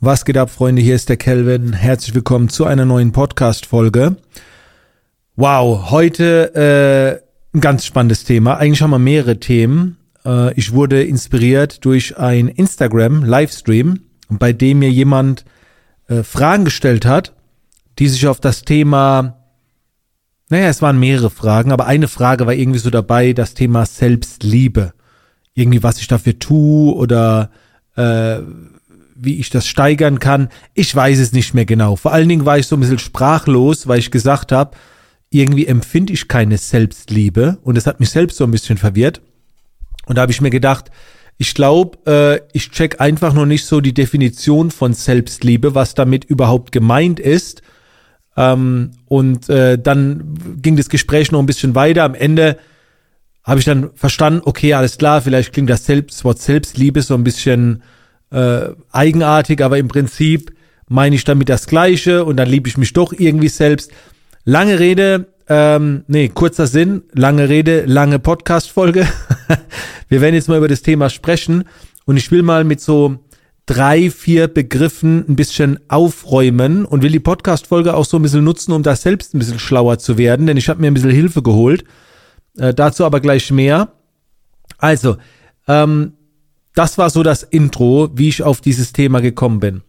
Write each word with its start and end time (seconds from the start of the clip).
Was 0.00 0.26
geht 0.26 0.36
ab, 0.36 0.50
Freunde? 0.50 0.82
Hier 0.82 0.94
ist 0.94 1.08
der 1.08 1.16
Kelvin. 1.16 1.72
Herzlich 1.72 2.14
willkommen 2.14 2.50
zu 2.50 2.66
einer 2.66 2.84
neuen 2.84 3.12
Podcast-Folge. 3.12 4.16
Wow, 5.36 5.90
heute 5.90 6.54
äh, 6.54 7.56
ein 7.56 7.62
ganz 7.62 7.86
spannendes 7.86 8.24
Thema. 8.24 8.58
Eigentlich 8.58 8.82
haben 8.82 8.90
wir 8.90 8.98
mehrere 8.98 9.40
Themen. 9.40 9.96
Äh, 10.22 10.52
ich 10.52 10.74
wurde 10.74 11.02
inspiriert 11.02 11.82
durch 11.86 12.18
ein 12.18 12.48
Instagram-Livestream, 12.48 14.00
bei 14.28 14.52
dem 14.52 14.80
mir 14.80 14.90
jemand 14.90 15.46
äh, 16.08 16.22
Fragen 16.22 16.66
gestellt 16.66 17.06
hat, 17.06 17.32
die 17.98 18.08
sich 18.08 18.26
auf 18.26 18.38
das 18.38 18.62
Thema, 18.66 19.38
naja, 20.50 20.68
es 20.68 20.82
waren 20.82 21.00
mehrere 21.00 21.30
Fragen, 21.30 21.72
aber 21.72 21.86
eine 21.86 22.08
Frage 22.08 22.44
war 22.44 22.52
irgendwie 22.52 22.80
so 22.80 22.90
dabei, 22.90 23.32
das 23.32 23.54
Thema 23.54 23.86
Selbstliebe. 23.86 24.92
Irgendwie, 25.54 25.82
was 25.82 26.00
ich 26.00 26.06
dafür 26.06 26.38
tue 26.38 26.94
oder 26.94 27.50
äh, 27.96 28.40
wie 29.18 29.36
ich 29.36 29.50
das 29.50 29.66
steigern 29.66 30.18
kann. 30.18 30.48
Ich 30.74 30.94
weiß 30.94 31.18
es 31.18 31.32
nicht 31.32 31.54
mehr 31.54 31.66
genau. 31.66 31.96
Vor 31.96 32.12
allen 32.12 32.28
Dingen 32.28 32.44
war 32.44 32.58
ich 32.58 32.66
so 32.66 32.76
ein 32.76 32.80
bisschen 32.80 32.98
sprachlos, 32.98 33.86
weil 33.86 33.98
ich 33.98 34.10
gesagt 34.10 34.52
habe, 34.52 34.76
irgendwie 35.30 35.66
empfinde 35.66 36.12
ich 36.12 36.28
keine 36.28 36.58
Selbstliebe 36.58 37.58
und 37.62 37.76
das 37.76 37.86
hat 37.86 38.00
mich 38.00 38.10
selbst 38.10 38.36
so 38.36 38.44
ein 38.44 38.50
bisschen 38.50 38.78
verwirrt. 38.78 39.20
Und 40.06 40.16
da 40.16 40.22
habe 40.22 40.32
ich 40.32 40.40
mir 40.40 40.50
gedacht, 40.50 40.90
ich 41.38 41.54
glaube, 41.54 41.98
äh, 42.06 42.40
ich 42.56 42.70
check 42.70 43.00
einfach 43.00 43.34
noch 43.34 43.46
nicht 43.46 43.66
so 43.66 43.80
die 43.80 43.92
Definition 43.92 44.70
von 44.70 44.94
Selbstliebe, 44.94 45.74
was 45.74 45.94
damit 45.94 46.24
überhaupt 46.24 46.72
gemeint 46.72 47.20
ist. 47.20 47.62
Ähm, 48.36 48.92
und 49.06 49.48
äh, 49.48 49.78
dann 49.78 50.38
ging 50.62 50.76
das 50.76 50.88
Gespräch 50.88 51.32
noch 51.32 51.40
ein 51.40 51.46
bisschen 51.46 51.74
weiter. 51.74 52.04
Am 52.04 52.14
Ende 52.14 52.58
habe 53.44 53.60
ich 53.60 53.66
dann 53.66 53.90
verstanden, 53.94 54.42
okay, 54.44 54.74
alles 54.74 54.98
klar, 54.98 55.20
vielleicht 55.22 55.52
klingt 55.52 55.70
das, 55.70 55.84
Selbst, 55.84 56.18
das 56.18 56.24
Wort 56.24 56.40
Selbstliebe 56.40 57.02
so 57.02 57.14
ein 57.14 57.24
bisschen 57.24 57.82
äh, 58.30 58.68
eigenartig, 58.90 59.62
aber 59.62 59.78
im 59.78 59.88
Prinzip 59.88 60.52
meine 60.88 61.16
ich 61.16 61.24
damit 61.24 61.48
das 61.48 61.66
Gleiche 61.66 62.24
und 62.24 62.36
dann 62.36 62.48
liebe 62.48 62.68
ich 62.68 62.78
mich 62.78 62.92
doch 62.92 63.12
irgendwie 63.12 63.48
selbst. 63.48 63.90
Lange 64.44 64.78
Rede, 64.78 65.26
ähm, 65.48 66.04
nee, 66.06 66.28
kurzer 66.28 66.66
Sinn, 66.66 67.02
lange 67.12 67.48
Rede, 67.48 67.84
lange 67.86 68.18
Podcast-Folge. 68.18 69.06
Wir 70.08 70.20
werden 70.20 70.34
jetzt 70.34 70.48
mal 70.48 70.58
über 70.58 70.68
das 70.68 70.82
Thema 70.82 71.10
sprechen 71.10 71.64
und 72.04 72.16
ich 72.16 72.30
will 72.30 72.42
mal 72.42 72.64
mit 72.64 72.80
so 72.80 73.18
drei, 73.66 74.10
vier 74.10 74.46
Begriffen 74.46 75.24
ein 75.28 75.34
bisschen 75.36 75.80
aufräumen 75.88 76.84
und 76.84 77.02
will 77.02 77.10
die 77.10 77.20
Podcast-Folge 77.20 77.94
auch 77.94 78.04
so 78.04 78.16
ein 78.16 78.22
bisschen 78.22 78.44
nutzen, 78.44 78.72
um 78.72 78.84
da 78.84 78.94
selbst 78.94 79.34
ein 79.34 79.40
bisschen 79.40 79.58
schlauer 79.58 79.98
zu 79.98 80.16
werden, 80.18 80.46
denn 80.46 80.56
ich 80.56 80.68
habe 80.68 80.80
mir 80.80 80.86
ein 80.86 80.94
bisschen 80.94 81.10
Hilfe 81.10 81.42
geholt. 81.42 81.84
Äh, 82.56 82.72
dazu 82.72 83.04
aber 83.04 83.20
gleich 83.20 83.50
mehr. 83.50 83.92
Also, 84.78 85.16
ähm, 85.68 86.12
das 86.76 86.98
war 86.98 87.10
so 87.10 87.22
das 87.22 87.42
Intro, 87.42 88.10
wie 88.14 88.28
ich 88.28 88.42
auf 88.42 88.60
dieses 88.60 88.92
Thema 88.92 89.20
gekommen 89.20 89.60
bin. 89.60 89.82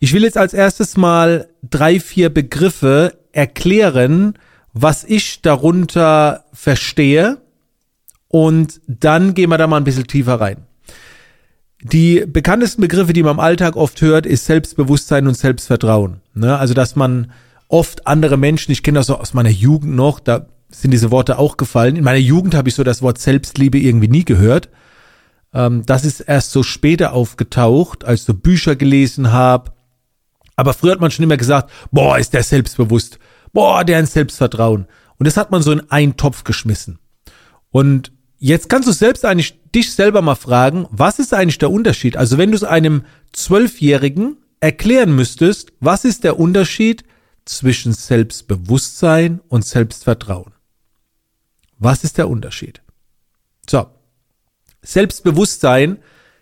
Ich 0.00 0.12
will 0.12 0.22
jetzt 0.22 0.38
als 0.38 0.54
erstes 0.54 0.96
mal 0.96 1.48
drei, 1.62 2.00
vier 2.00 2.30
Begriffe 2.30 3.18
erklären, 3.32 4.34
was 4.72 5.04
ich 5.04 5.42
darunter 5.42 6.44
verstehe 6.52 7.38
und 8.28 8.80
dann 8.88 9.34
gehen 9.34 9.50
wir 9.50 9.58
da 9.58 9.66
mal 9.66 9.76
ein 9.76 9.84
bisschen 9.84 10.06
tiefer 10.06 10.40
rein. 10.40 10.66
Die 11.82 12.24
bekanntesten 12.26 12.80
Begriffe, 12.80 13.12
die 13.12 13.22
man 13.22 13.34
im 13.34 13.40
Alltag 13.40 13.76
oft 13.76 14.00
hört, 14.00 14.24
ist 14.24 14.46
Selbstbewusstsein 14.46 15.26
und 15.28 15.36
Selbstvertrauen. 15.36 16.22
Ne? 16.32 16.58
Also, 16.58 16.72
dass 16.72 16.96
man 16.96 17.30
oft 17.68 18.06
andere 18.06 18.38
Menschen, 18.38 18.72
ich 18.72 18.82
kenne 18.82 18.98
das 18.98 19.08
so 19.08 19.18
aus 19.18 19.34
meiner 19.34 19.50
Jugend 19.50 19.94
noch, 19.94 20.20
da 20.20 20.46
sind 20.70 20.92
diese 20.92 21.10
Worte 21.10 21.38
auch 21.38 21.58
gefallen. 21.58 21.96
In 21.96 22.04
meiner 22.04 22.18
Jugend 22.18 22.54
habe 22.54 22.70
ich 22.70 22.74
so 22.74 22.82
das 22.82 23.02
Wort 23.02 23.18
Selbstliebe 23.18 23.78
irgendwie 23.78 24.08
nie 24.08 24.24
gehört. 24.24 24.70
Ähm, 25.54 25.86
das 25.86 26.04
ist 26.04 26.20
erst 26.20 26.50
so 26.50 26.62
später 26.62 27.12
aufgetaucht, 27.12 28.04
als 28.04 28.20
ich 28.20 28.26
so 28.26 28.34
Bücher 28.34 28.76
gelesen 28.76 29.32
habe. 29.32 29.72
Aber 30.56 30.74
früher 30.74 30.92
hat 30.92 31.00
man 31.00 31.10
schon 31.10 31.22
immer 31.22 31.36
gesagt, 31.36 31.70
boah, 31.90 32.18
ist 32.18 32.34
der 32.34 32.42
selbstbewusst. 32.42 33.18
Boah, 33.52 33.84
der 33.84 33.98
ein 33.98 34.06
Selbstvertrauen. 34.06 34.86
Und 35.18 35.26
das 35.26 35.36
hat 35.36 35.50
man 35.50 35.62
so 35.62 35.72
in 35.72 35.90
einen 35.90 36.16
Topf 36.16 36.44
geschmissen. 36.44 36.98
Und 37.70 38.12
jetzt 38.38 38.68
kannst 38.68 38.88
du 38.88 38.92
selbst 38.92 39.24
eigentlich 39.24 39.60
dich 39.74 39.92
selber 39.92 40.22
mal 40.22 40.34
fragen, 40.34 40.86
was 40.90 41.18
ist 41.18 41.32
eigentlich 41.32 41.58
der 41.58 41.70
Unterschied? 41.70 42.16
Also 42.16 42.36
wenn 42.36 42.50
du 42.50 42.56
es 42.56 42.64
einem 42.64 43.04
Zwölfjährigen 43.32 44.36
erklären 44.60 45.14
müsstest, 45.14 45.72
was 45.80 46.04
ist 46.04 46.24
der 46.24 46.38
Unterschied 46.38 47.04
zwischen 47.44 47.92
Selbstbewusstsein 47.92 49.40
und 49.48 49.64
Selbstvertrauen? 49.64 50.52
Was 51.78 52.04
ist 52.04 52.18
der 52.18 52.28
Unterschied? 52.28 52.80
Selbstbewusstsein, 54.84 55.98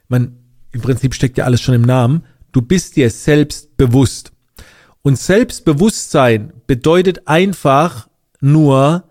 man, 0.08 0.36
im 0.72 0.80
Prinzip 0.80 1.14
steckt 1.14 1.38
ja 1.38 1.44
alles 1.44 1.60
schon 1.60 1.74
im 1.74 1.82
Namen, 1.82 2.24
du 2.52 2.60
bist 2.60 2.96
dir 2.96 3.08
selbst 3.10 3.76
bewusst. 3.76 4.32
Und 5.02 5.18
Selbstbewusstsein 5.18 6.52
bedeutet 6.66 7.26
einfach 7.26 8.08
nur, 8.40 9.04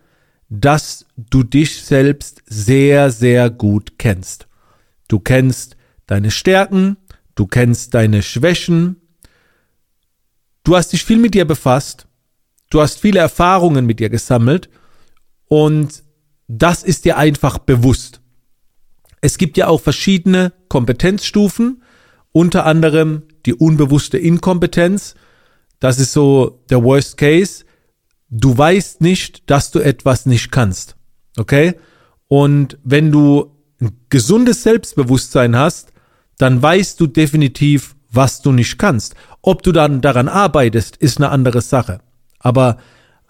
dass 0.50 1.06
du 1.18 1.44
dich 1.44 1.82
selbst 1.82 2.44
sehr, 2.46 3.12
sehr 3.12 3.50
gut 3.50 3.98
kennst. 3.98 4.48
Du 5.08 5.20
kennst 5.20 5.78
deine 6.08 6.32
Stärken, 6.32 6.98
du 7.36 7.48
kennst 7.48 7.94
deine 7.94 8.22
Schwächen, 8.22 8.98
du 10.64 10.76
hast 10.76 10.94
dich 10.94 11.06
viel 11.06 11.18
mit 11.18 11.34
dir 11.34 11.46
befasst, 11.46 12.08
du 12.70 12.82
hast 12.82 13.00
viele 13.00 13.20
Erfahrungen 13.20 13.86
mit 13.86 14.00
dir 14.00 14.10
gesammelt 14.10 14.70
und 15.48 16.04
das 16.48 16.84
ist 16.84 17.06
dir 17.06 17.18
einfach 17.18 17.58
bewusst. 17.58 18.21
Es 19.22 19.38
gibt 19.38 19.58
ja 19.58 19.68
auch 19.68 19.82
verschiedene 19.82 20.52
Kompetenzstufen, 20.68 21.84
unter 22.32 22.66
anderem 22.66 23.24
die 23.46 23.54
unbewusste 23.54 24.18
Inkompetenz. 24.18 25.16
Das 25.80 26.00
ist 26.00 26.12
so 26.12 26.64
der 26.70 26.84
Worst 26.84 27.18
Case. 27.18 27.64
Du 28.30 28.58
weißt 28.58 29.02
nicht, 29.02 29.50
dass 29.50 29.72
du 29.72 29.80
etwas 29.80 30.26
nicht 30.26 30.52
kannst. 30.52 30.96
Okay? 31.38 31.76
Und 32.28 32.78
wenn 32.84 33.12
du 33.12 33.52
ein 33.80 33.92
gesundes 34.10 34.64
Selbstbewusstsein 34.64 35.56
hast, 35.56 35.92
dann 36.38 36.62
weißt 36.62 37.00
du 37.00 37.08
definitiv, 37.08 37.96
was 38.12 38.42
du 38.42 38.52
nicht 38.52 38.78
kannst. 38.78 39.16
Ob 39.42 39.64
du 39.64 39.72
dann 39.72 40.02
daran 40.02 40.28
arbeitest, 40.28 40.98
ist 40.98 41.18
eine 41.18 41.30
andere 41.30 41.62
Sache. 41.62 42.02
Aber 42.40 42.78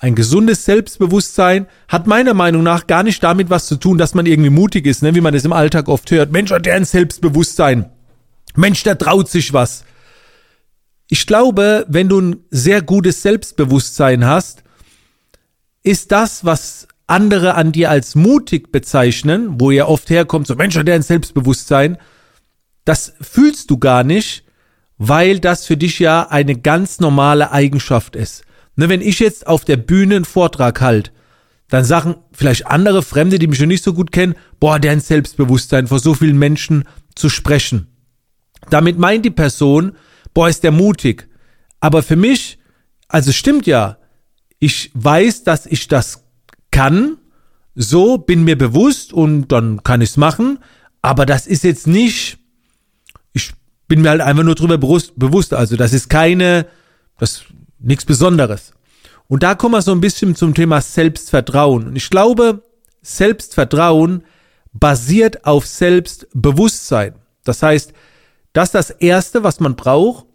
ein 0.01 0.15
gesundes 0.15 0.65
Selbstbewusstsein 0.65 1.67
hat 1.87 2.07
meiner 2.07 2.33
Meinung 2.33 2.63
nach 2.63 2.87
gar 2.87 3.03
nicht 3.03 3.23
damit 3.23 3.51
was 3.51 3.67
zu 3.67 3.75
tun, 3.75 3.99
dass 3.99 4.15
man 4.15 4.25
irgendwie 4.25 4.49
mutig 4.49 4.87
ist, 4.87 5.03
ne? 5.03 5.13
wie 5.13 5.21
man 5.21 5.35
es 5.35 5.45
im 5.45 5.53
Alltag 5.53 5.87
oft 5.89 6.09
hört. 6.09 6.31
Mensch, 6.31 6.49
hat 6.49 6.65
der 6.65 6.73
ein 6.73 6.85
Selbstbewusstsein. 6.85 7.91
Mensch, 8.55 8.81
der 8.81 8.97
traut 8.97 9.29
sich 9.29 9.53
was. 9.53 9.85
Ich 11.07 11.27
glaube, 11.27 11.85
wenn 11.87 12.09
du 12.09 12.19
ein 12.19 12.37
sehr 12.49 12.81
gutes 12.81 13.21
Selbstbewusstsein 13.21 14.25
hast, 14.25 14.63
ist 15.83 16.11
das, 16.11 16.45
was 16.45 16.87
andere 17.05 17.53
an 17.53 17.71
dir 17.71 17.91
als 17.91 18.15
mutig 18.15 18.71
bezeichnen, 18.71 19.59
wo 19.59 19.69
ihr 19.69 19.87
oft 19.87 20.09
herkommt, 20.09 20.47
so 20.47 20.55
Mensch, 20.55 20.75
hat 20.77 20.87
der 20.87 20.95
ein 20.95 21.03
Selbstbewusstsein, 21.03 21.99
das 22.85 23.13
fühlst 23.21 23.69
du 23.69 23.77
gar 23.77 24.03
nicht, 24.03 24.45
weil 24.97 25.39
das 25.39 25.67
für 25.67 25.77
dich 25.77 25.99
ja 25.99 26.27
eine 26.27 26.57
ganz 26.57 26.99
normale 26.99 27.51
Eigenschaft 27.51 28.15
ist. 28.15 28.45
Ne, 28.75 28.89
wenn 28.89 29.01
ich 29.01 29.19
jetzt 29.19 29.47
auf 29.47 29.65
der 29.65 29.77
Bühne 29.77 30.15
einen 30.15 30.25
Vortrag 30.25 30.81
halt, 30.81 31.11
dann 31.67 31.85
sagen 31.85 32.15
vielleicht 32.33 32.67
andere 32.67 33.01
Fremde, 33.01 33.39
die 33.39 33.47
mich 33.47 33.57
schon 33.57 33.69
nicht 33.69 33.83
so 33.83 33.93
gut 33.93 34.11
kennen, 34.11 34.35
boah, 34.59 34.79
der 34.79 34.91
ein 34.91 34.99
Selbstbewusstsein, 34.99 35.87
vor 35.87 35.99
so 35.99 36.13
vielen 36.13 36.37
Menschen 36.37 36.83
zu 37.15 37.29
sprechen. 37.29 37.87
Damit 38.69 38.97
meint 38.97 39.25
die 39.25 39.31
Person, 39.31 39.93
boah, 40.33 40.49
ist 40.49 40.63
der 40.63 40.71
mutig. 40.71 41.27
Aber 41.79 42.03
für 42.03 42.15
mich, 42.15 42.59
also 43.07 43.31
stimmt 43.31 43.67
ja, 43.67 43.97
ich 44.59 44.91
weiß, 44.93 45.43
dass 45.43 45.65
ich 45.65 45.87
das 45.87 46.23
kann, 46.71 47.17
so 47.73 48.17
bin 48.17 48.43
mir 48.43 48.57
bewusst 48.57 49.13
und 49.13 49.47
dann 49.47 49.81
kann 49.83 50.01
ich's 50.01 50.17
machen, 50.17 50.59
aber 51.01 51.25
das 51.25 51.47
ist 51.47 51.63
jetzt 51.63 51.87
nicht, 51.87 52.37
ich 53.33 53.53
bin 53.87 54.01
mir 54.01 54.09
halt 54.09 54.21
einfach 54.21 54.43
nur 54.43 54.55
drüber 54.55 54.77
bewusst, 54.77 55.53
also 55.53 55.75
das 55.77 55.93
ist 55.93 56.09
keine, 56.09 56.67
das 57.17 57.43
nichts 57.81 58.05
Besonderes. 58.05 58.73
Und 59.27 59.43
da 59.43 59.55
kommen 59.55 59.75
wir 59.75 59.81
so 59.81 59.91
ein 59.91 60.01
bisschen 60.01 60.35
zum 60.35 60.53
Thema 60.53 60.81
Selbstvertrauen. 60.81 61.87
Und 61.87 61.95
ich 61.95 62.09
glaube, 62.09 62.63
Selbstvertrauen 63.01 64.23
basiert 64.73 65.45
auf 65.45 65.65
Selbstbewusstsein. 65.65 67.15
Das 67.43 67.63
heißt, 67.63 67.93
das 68.53 68.69
ist 68.69 68.75
das 68.75 68.89
Erste, 68.89 69.43
was 69.43 69.59
man 69.59 69.75
braucht. 69.75 70.25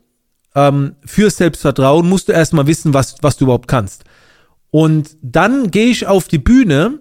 Ähm, 0.54 0.96
für 1.04 1.31
Selbstvertrauen 1.31 2.08
musst 2.08 2.28
du 2.28 2.32
erstmal 2.32 2.66
wissen, 2.66 2.94
was, 2.94 3.16
was 3.20 3.37
du 3.37 3.44
überhaupt 3.44 3.69
kannst. 3.69 4.04
Und 4.70 5.16
dann 5.22 5.70
gehe 5.70 5.87
ich 5.87 6.06
auf 6.06 6.28
die 6.28 6.38
Bühne. 6.38 7.00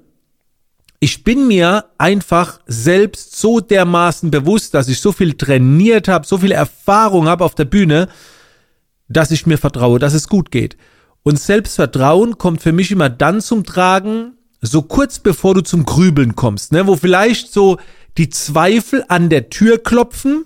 Ich 0.99 1.23
bin 1.23 1.47
mir 1.47 1.85
einfach 1.97 2.59
selbst 2.67 3.37
so 3.37 3.59
dermaßen 3.59 4.31
bewusst, 4.31 4.73
dass 4.73 4.87
ich 4.87 4.99
so 4.99 5.11
viel 5.11 5.33
trainiert 5.33 6.07
habe, 6.07 6.27
so 6.27 6.37
viel 6.37 6.51
Erfahrung 6.51 7.27
habe 7.27 7.43
auf 7.43 7.55
der 7.55 7.65
Bühne, 7.65 8.07
dass 9.07 9.31
ich 9.31 9.45
mir 9.45 9.57
vertraue, 9.57 9.99
dass 9.99 10.13
es 10.13 10.27
gut 10.27 10.51
geht. 10.51 10.77
Und 11.23 11.39
Selbstvertrauen 11.39 12.37
kommt 12.37 12.61
für 12.61 12.71
mich 12.71 12.91
immer 12.91 13.09
dann 13.09 13.41
zum 13.41 13.63
Tragen, 13.63 14.37
so 14.61 14.81
kurz 14.81 15.19
bevor 15.19 15.55
du 15.55 15.61
zum 15.61 15.85
Grübeln 15.85 16.35
kommst, 16.35 16.71
ne, 16.71 16.87
wo 16.87 16.95
vielleicht 16.95 17.51
so 17.51 17.77
die 18.17 18.29
Zweifel 18.29 19.03
an 19.07 19.29
der 19.29 19.49
Tür 19.49 19.81
klopfen 19.81 20.45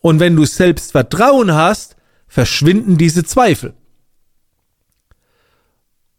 Und 0.00 0.18
wenn 0.18 0.36
du 0.36 0.44
Selbstvertrauen 0.46 1.52
hast, 1.52 1.96
verschwinden 2.26 2.96
diese 2.96 3.24
Zweifel. 3.24 3.74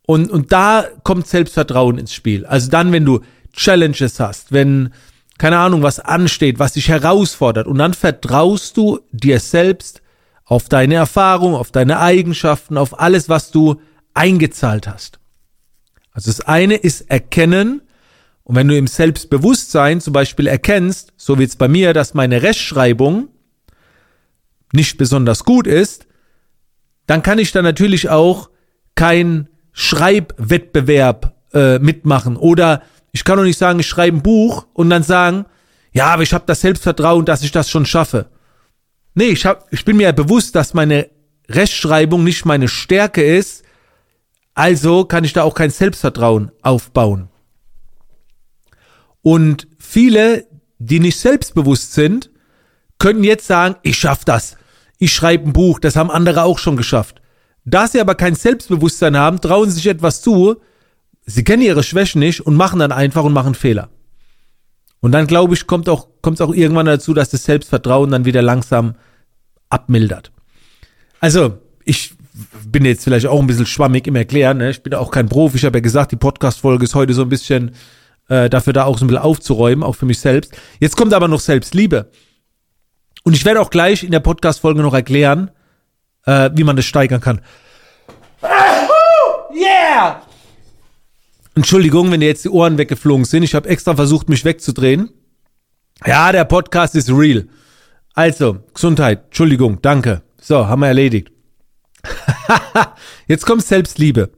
Und, 0.06 0.30
und 0.30 0.52
da 0.52 0.86
kommt 1.04 1.28
Selbstvertrauen 1.28 1.98
ins 1.98 2.14
Spiel. 2.14 2.46
Also 2.46 2.70
dann, 2.70 2.92
wenn 2.92 3.06
du 3.06 3.22
Challenges 3.54 4.20
hast, 4.20 4.52
wenn, 4.52 4.94
keine 5.38 5.58
Ahnung, 5.58 5.84
was 5.84 6.00
ansteht, 6.00 6.60
was 6.60 6.74
dich 6.74 6.90
herausfordert, 6.90 7.68
und 7.68 7.78
dann 7.78 7.94
vertraust 7.94 8.78
du 8.78 9.00
dir 9.12 9.40
selbst 9.40 10.02
auf 10.52 10.68
deine 10.68 10.96
Erfahrung, 10.96 11.56
auf 11.56 11.72
deine 11.72 12.02
Eigenschaften, 12.02 12.78
auf 12.78 13.00
alles, 13.00 13.30
was 13.30 13.52
du 13.52 13.80
eingezahlt 14.14 14.86
hast. 14.86 15.18
Also 16.12 16.30
das 16.30 16.42
eine 16.42 16.76
ist 16.76 17.10
erkennen, 17.10 17.82
und 18.44 18.56
wenn 18.56 18.68
du 18.68 18.76
im 18.76 18.88
Selbstbewusstsein 18.88 20.02
zum 20.02 20.12
Beispiel 20.12 20.48
erkennst, 20.48 21.14
so 21.16 21.40
wie 21.40 21.46
es 21.46 21.56
bei 21.56 21.70
mir, 21.70 21.94
dass 21.94 22.16
meine 22.16 22.42
Rechtschreibung 22.42 23.30
nicht 24.74 24.98
besonders 24.98 25.46
gut 25.46 25.68
ist, 25.68 26.06
dann 27.08 27.24
kann 27.24 27.40
ich 27.40 27.54
da 27.54 27.62
natürlich 27.62 28.10
auch 28.10 28.50
kein 28.96 29.48
Schreibwettbewerb 29.72 31.34
äh, 31.54 31.80
mitmachen. 31.80 32.36
Oder 32.36 32.82
ich 33.14 33.24
kann 33.24 33.38
doch 33.38 33.46
nicht 33.46 33.58
sagen, 33.58 33.80
ich 33.80 33.88
schreibe 33.88 34.18
ein 34.18 34.22
Buch 34.22 34.68
und 34.74 34.90
dann 34.90 35.04
sagen, 35.04 35.46
ja, 35.94 36.08
aber 36.08 36.24
ich 36.24 36.34
habe 36.34 36.44
das 36.46 36.60
Selbstvertrauen, 36.60 37.24
dass 37.24 37.42
ich 37.42 37.54
das 37.54 37.70
schon 37.70 37.86
schaffe. 37.86 38.30
Nee, 39.14 39.30
ich, 39.30 39.46
hab, 39.46 39.72
ich 39.72 39.84
bin 39.84 39.98
mir 39.98 40.04
ja 40.04 40.12
bewusst, 40.12 40.56
dass 40.56 40.74
meine 40.74 41.10
Rechtschreibung 41.50 42.24
nicht 42.24 42.46
meine 42.46 42.68
Stärke 42.68 43.24
ist, 43.24 43.64
also 44.54 45.06
kann 45.06 45.24
ich 45.24 45.34
da 45.34 45.44
auch 45.44 45.56
kein 45.56 45.70
Selbstvertrauen 45.70 46.52
aufbauen. 46.62 47.30
Und 49.22 49.68
viele, 49.80 50.48
die 50.80 51.00
nicht 51.00 51.20
selbstbewusst 51.20 51.94
sind, 51.94 52.32
können 52.98 53.24
jetzt 53.24 53.48
sagen, 53.48 53.76
ich 53.84 53.98
schaff 53.98 54.26
das. 54.26 54.58
Ich 54.98 55.14
schreibe 55.14 55.50
ein 55.50 55.54
Buch, 55.54 55.80
das 55.80 55.96
haben 55.96 56.12
andere 56.12 56.44
auch 56.44 56.60
schon 56.60 56.78
geschafft. 56.78 57.22
Da 57.66 57.88
sie 57.88 58.02
aber 58.02 58.16
kein 58.16 58.36
Selbstbewusstsein 58.36 59.18
haben, 59.18 59.42
trauen 59.42 59.70
sie 59.70 59.76
sich 59.76 59.88
etwas 59.88 60.22
zu, 60.22 60.58
sie 61.26 61.44
kennen 61.44 61.62
ihre 61.62 61.84
Schwächen 61.84 62.20
nicht 62.20 62.42
und 62.42 62.56
machen 62.56 62.80
dann 62.80 62.92
einfach 62.92 63.24
und 63.24 63.34
machen 63.34 63.56
Fehler. 63.56 63.90
Und 65.02 65.12
dann 65.12 65.28
glaube 65.28 65.56
ich, 65.56 65.68
kommt 65.68 65.90
auch, 65.90 66.08
kommt 66.22 66.40
es 66.40 66.42
auch 66.42 66.54
irgendwann 66.54 66.86
dazu, 66.86 67.14
dass 67.14 67.30
das 67.30 67.44
Selbstvertrauen 67.44 68.12
dann 68.12 68.26
wieder 68.26 68.42
langsam 68.42 68.96
abmildert. 69.70 70.32
Also, 71.20 71.58
ich 71.84 72.14
bin 72.66 72.86
jetzt 72.86 73.04
vielleicht 73.04 73.26
auch 73.26 73.40
ein 73.40 73.48
bisschen 73.48 73.66
schwammig 73.66 74.08
im 74.08 74.16
Erklären, 74.16 74.58
ne? 74.58 74.70
ich 74.70 74.84
bin 74.84 74.94
auch 74.94 75.12
kein 75.12 75.28
Profi, 75.28 75.58
ich 75.58 75.66
habe 75.66 75.80
ja 75.80 75.82
gesagt, 75.82 76.12
die 76.12 76.18
Podcast-Folge 76.18 76.84
ist 76.84 76.96
heute 76.96 77.14
so 77.14 77.24
ein 77.24 77.30
bisschen 77.30 77.72
äh, 78.30 78.50
dafür 78.50 78.74
da 78.74 78.86
auch 78.86 78.98
so 78.98 79.06
ein 79.06 79.08
bisschen 79.08 79.24
aufzuräumen, 79.24 79.84
auch 79.84 79.96
für 79.96 80.06
mich 80.06 80.20
selbst. 80.20 80.56
Jetzt 80.80 80.96
kommt 80.96 81.14
aber 81.14 81.28
noch 81.28 81.42
Selbstliebe. 81.42 82.10
Und 83.24 83.36
ich 83.36 83.46
werde 83.46 83.60
auch 83.60 83.70
gleich 83.70 84.04
in 84.04 84.12
der 84.12 84.20
Podcast-Folge 84.20 84.82
noch 84.82 84.94
erklären, 84.94 85.52
äh, 86.26 86.50
wie 86.54 86.64
man 86.64 86.76
das 86.76 86.86
steigern 86.86 87.22
kann. 87.22 87.42
Yeah! 89.54 90.22
Entschuldigung, 91.56 92.12
wenn 92.12 92.22
dir 92.22 92.28
jetzt 92.28 92.46
die 92.46 92.50
Ohren 92.50 92.78
weggeflogen 92.78 93.26
sind. 93.26 93.44
Ich 93.44 93.56
habe 93.56 93.70
extra 93.70 93.96
versucht, 93.96 94.30
mich 94.30 94.46
wegzudrehen. 94.46 95.10
Ja, 96.06 96.32
der 96.32 96.46
Podcast 96.46 96.96
ist 96.96 97.10
real. 97.10 97.48
Also, 98.14 98.64
Gesundheit, 98.74 99.26
Entschuldigung, 99.26 99.82
danke. 99.82 100.24
So, 100.40 100.68
haben 100.68 100.82
wir 100.82 100.88
erledigt. 100.88 101.32
jetzt 103.28 103.46
kommt 103.46 103.64
Selbstliebe. 103.64 104.32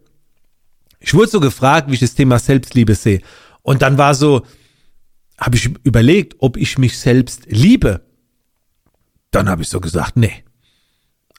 Ich 1.00 1.14
wurde 1.14 1.30
so 1.30 1.40
gefragt, 1.40 1.90
wie 1.90 1.96
ich 1.96 2.00
das 2.00 2.16
Thema 2.16 2.40
Selbstliebe 2.40 2.96
sehe. 2.96 3.22
Und 3.62 3.82
dann 3.82 3.98
war 3.98 4.16
so, 4.16 4.46
habe 5.40 5.56
ich 5.56 5.70
überlegt, 5.84 6.36
ob 6.40 6.58
ich 6.58 6.78
mich 6.78 6.98
selbst 6.98 7.46
liebe. 7.48 8.06
Dann 9.32 9.50
habe 9.50 9.64
ich 9.64 9.70
so 9.70 9.80
gesagt, 9.80 10.16
nee. 10.16 10.44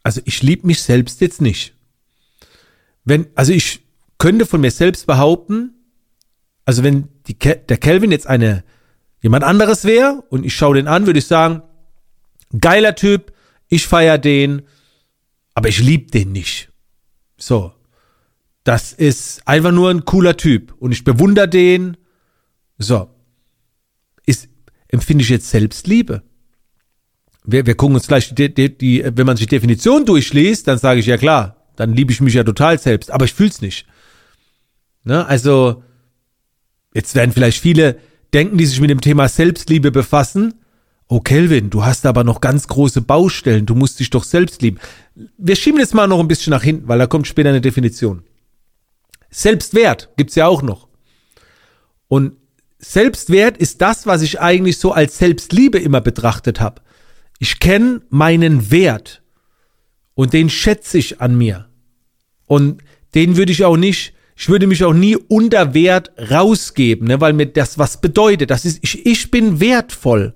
Also 0.02 0.20
ich 0.24 0.42
liebe 0.42 0.66
mich 0.66 0.82
selbst 0.82 1.20
jetzt 1.20 1.40
nicht. 1.40 1.74
Wenn, 3.04 3.26
also 3.34 3.52
ich 3.52 3.83
könnte 4.18 4.46
von 4.46 4.60
mir 4.60 4.70
selbst 4.70 5.06
behaupten, 5.06 5.74
also 6.64 6.82
wenn 6.82 7.08
die, 7.26 7.38
der 7.38 7.76
Kelvin 7.76 8.10
jetzt 8.10 8.26
eine 8.26 8.64
jemand 9.20 9.44
anderes 9.44 9.84
wäre 9.84 10.22
und 10.30 10.44
ich 10.44 10.54
schaue 10.54 10.76
den 10.76 10.88
an, 10.88 11.06
würde 11.06 11.18
ich 11.18 11.26
sagen, 11.26 11.62
geiler 12.58 12.94
Typ, 12.94 13.32
ich 13.68 13.86
feier 13.86 14.18
den, 14.18 14.62
aber 15.54 15.68
ich 15.68 15.78
liebe 15.78 16.10
den 16.10 16.32
nicht. 16.32 16.70
So. 17.36 17.72
Das 18.64 18.92
ist 18.92 19.46
einfach 19.46 19.72
nur 19.72 19.90
ein 19.90 20.04
cooler 20.04 20.36
Typ 20.36 20.74
und 20.78 20.92
ich 20.92 21.04
bewundere 21.04 21.48
den. 21.48 21.96
So. 22.78 23.10
Ist, 24.24 24.48
empfinde 24.88 25.22
ich 25.22 25.28
jetzt 25.28 25.50
Selbstliebe? 25.50 26.22
wir, 27.44 27.66
wir 27.66 27.74
gucken 27.74 27.94
uns 27.94 28.08
gleich 28.08 28.34
die, 28.34 28.52
die, 28.52 28.76
die, 28.76 29.04
wenn 29.04 29.26
man 29.26 29.36
sich 29.36 29.46
Definition 29.46 30.06
durchliest, 30.06 30.66
dann 30.66 30.78
sage 30.78 31.00
ich 31.00 31.06
ja 31.06 31.16
klar, 31.16 31.68
dann 31.76 31.92
liebe 31.92 32.12
ich 32.12 32.20
mich 32.20 32.34
ja 32.34 32.44
total 32.44 32.78
selbst, 32.78 33.10
aber 33.10 33.26
ich 33.26 33.34
fühl's 33.34 33.60
nicht. 33.60 33.86
Ne? 35.04 35.26
Also, 35.26 35.82
jetzt 36.94 37.14
werden 37.14 37.32
vielleicht 37.32 37.60
viele 37.60 37.98
denken, 38.32 38.58
die 38.58 38.66
sich 38.66 38.80
mit 38.80 38.90
dem 38.90 39.00
Thema 39.00 39.28
Selbstliebe 39.28 39.90
befassen. 39.92 40.54
Oh, 41.06 41.20
Kelvin, 41.20 41.70
du 41.70 41.84
hast 41.84 42.06
aber 42.06 42.24
noch 42.24 42.40
ganz 42.40 42.66
große 42.66 43.02
Baustellen, 43.02 43.66
du 43.66 43.74
musst 43.74 44.00
dich 44.00 44.10
doch 44.10 44.24
selbst 44.24 44.62
lieben. 44.62 44.78
Wir 45.36 45.54
schieben 45.54 45.78
jetzt 45.78 45.94
mal 45.94 46.08
noch 46.08 46.18
ein 46.18 46.28
bisschen 46.28 46.50
nach 46.50 46.62
hinten, 46.62 46.88
weil 46.88 46.98
da 46.98 47.06
kommt 47.06 47.26
später 47.26 47.50
eine 47.50 47.60
Definition. 47.60 48.24
Selbstwert 49.30 50.10
gibt's 50.16 50.34
ja 50.34 50.46
auch 50.46 50.62
noch. 50.62 50.88
Und 52.08 52.36
Selbstwert 52.78 53.58
ist 53.58 53.80
das, 53.80 54.06
was 54.06 54.22
ich 54.22 54.40
eigentlich 54.40 54.78
so 54.78 54.92
als 54.92 55.18
Selbstliebe 55.18 55.78
immer 55.78 56.00
betrachtet 56.00 56.60
habe. 56.60 56.82
Ich 57.38 57.58
kenne 57.58 58.02
meinen 58.10 58.70
Wert 58.70 59.22
und 60.14 60.32
den 60.32 60.50
schätze 60.50 60.98
ich 60.98 61.20
an 61.20 61.36
mir. 61.36 61.68
Und 62.46 62.82
den 63.14 63.36
würde 63.36 63.52
ich 63.52 63.64
auch 63.64 63.76
nicht, 63.76 64.13
ich 64.36 64.48
würde 64.48 64.66
mich 64.66 64.82
auch 64.84 64.92
nie 64.92 65.16
unter 65.16 65.74
Wert 65.74 66.12
rausgeben, 66.30 67.08
ne, 67.08 67.20
weil 67.20 67.32
mir 67.32 67.46
das 67.46 67.78
was 67.78 68.00
bedeutet. 68.00 68.50
Das 68.50 68.64
ist, 68.64 68.78
ich, 68.82 69.06
ich 69.06 69.30
bin 69.30 69.60
wertvoll. 69.60 70.34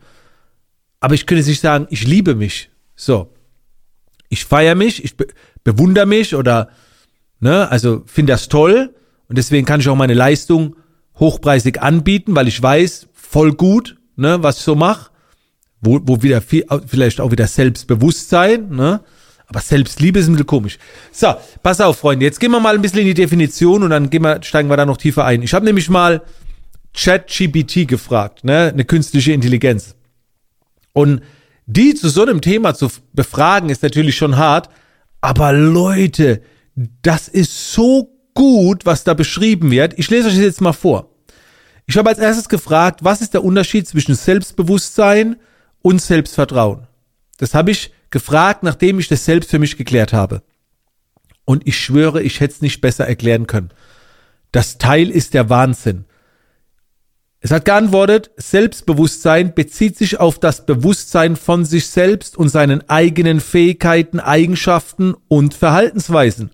Aber 1.01 1.15
ich 1.15 1.27
könnte 1.27 1.47
nicht 1.47 1.61
sagen, 1.61 1.87
ich 1.91 2.07
liebe 2.07 2.35
mich. 2.35 2.71
So. 2.95 3.33
Ich 4.29 4.45
feiere 4.45 4.75
mich, 4.75 5.03
ich 5.05 5.17
be 5.17 5.27
bewundere 5.65 6.07
mich 6.07 6.35
oder, 6.35 6.71
ne, 7.41 7.69
also 7.71 8.03
finde 8.07 8.33
das 8.33 8.49
toll. 8.49 8.95
Und 9.29 9.37
deswegen 9.37 9.67
kann 9.67 9.81
ich 9.81 9.89
auch 9.89 9.97
meine 9.97 10.15
Leistung 10.15 10.77
hochpreisig 11.19 11.83
anbieten, 11.83 12.35
weil 12.37 12.49
ich 12.49 12.63
weiß, 12.63 13.09
voll 13.13 13.53
gut, 13.53 13.97
ne, 14.17 14.43
was 14.43 14.59
ich 14.59 14.65
so 14.65 14.75
mache 14.75 15.11
wo, 15.81 16.01
wo 16.03 16.23
wieder 16.23 16.41
viel, 16.41 16.65
vielleicht 16.87 17.21
auch 17.21 17.31
wieder 17.31 17.47
Selbstbewusstsein, 17.47 18.71
ne? 18.71 19.01
Aber 19.49 19.61
Selbstliebe 19.61 20.19
ist 20.19 20.29
ein 20.29 20.33
bisschen 20.33 20.47
komisch. 20.47 20.79
So, 21.11 21.35
pass 21.63 21.81
auf, 21.81 21.99
Freunde. 21.99 22.27
Jetzt 22.27 22.39
gehen 22.39 22.51
wir 22.51 22.61
mal 22.61 22.75
ein 22.75 22.83
bisschen 22.83 23.01
in 23.01 23.07
die 23.07 23.15
Definition 23.15 23.83
und 23.83 23.91
dann 23.91 24.11
gehen 24.11 24.23
wir, 24.23 24.43
steigen 24.43 24.69
wir 24.69 24.77
da 24.77 24.85
noch 24.85 24.99
tiefer 24.99 25.25
ein. 25.25 25.43
Ich 25.43 25.55
habe 25.55 25.65
nämlich 25.65 25.89
mal 25.89 26.23
ChatGPT 26.95 27.89
gefragt, 27.89 28.45
ne? 28.45 28.71
Eine 28.73 28.85
künstliche 28.85 29.33
Intelligenz. 29.33 29.95
Und 30.93 31.23
die 31.67 31.95
zu 31.95 32.09
so 32.09 32.23
einem 32.23 32.41
Thema 32.41 32.75
zu 32.75 32.91
befragen, 33.15 33.71
ist 33.71 33.83
natürlich 33.83 34.17
schon 34.17 34.37
hart. 34.37 34.69
Aber 35.21 35.53
Leute, 35.53 36.43
das 37.03 37.29
ist 37.29 37.73
so 37.73 38.11
gut, 38.35 38.85
was 38.85 39.05
da 39.05 39.15
beschrieben 39.15 39.71
wird. 39.71 39.99
Ich 39.99 40.11
lese 40.11 40.29
euch 40.29 40.35
das 40.35 40.43
jetzt 40.43 40.61
mal 40.61 40.73
vor. 40.73 41.11
Ich 41.87 41.97
habe 41.97 42.11
als 42.11 42.19
erstes 42.19 42.49
gefragt, 42.49 43.01
was 43.03 43.23
ist 43.23 43.33
der 43.33 43.45
Unterschied 43.45 43.89
zwischen 43.89 44.15
Selbstbewusstsein 44.15 45.37
und 45.81 46.03
Selbstvertrauen. 46.03 46.87
Das 47.39 47.55
habe 47.55 47.71
ich 47.71 47.93
gefragt, 48.11 48.63
nachdem 48.63 48.99
ich 48.99 49.09
das 49.09 49.25
selbst 49.25 49.51
für 49.51 49.59
mich 49.59 49.77
geklärt 49.77 50.13
habe. 50.13 50.43
Und 51.45 51.67
ich 51.67 51.79
schwöre, 51.79 52.23
ich 52.23 52.41
hätte 52.41 52.55
es 52.55 52.61
nicht 52.63 52.81
besser 52.81 53.07
erklären 53.07 53.47
können. 53.47 53.71
Das 54.53 54.79
Teil 54.79 55.11
ist 55.11 55.35
der 55.35 55.51
Wahnsinn. 55.51 56.05
Es 57.41 57.53
hat 57.53 57.65
geantwortet, 57.65 58.31
Selbstbewusstsein 58.37 59.55
bezieht 59.55 59.97
sich 59.97 60.19
auf 60.19 60.41
das 60.41 60.67
Bewusstsein 60.67 61.37
von 61.37 61.65
sich 61.65 61.87
selbst 61.87 62.37
und 62.37 62.49
seinen 62.49 62.89
eigenen 62.89 63.41
Fähigkeiten, 63.41 64.19
Eigenschaften 64.19 65.15
und 65.29 65.55
Verhaltensweisen. 65.55 66.51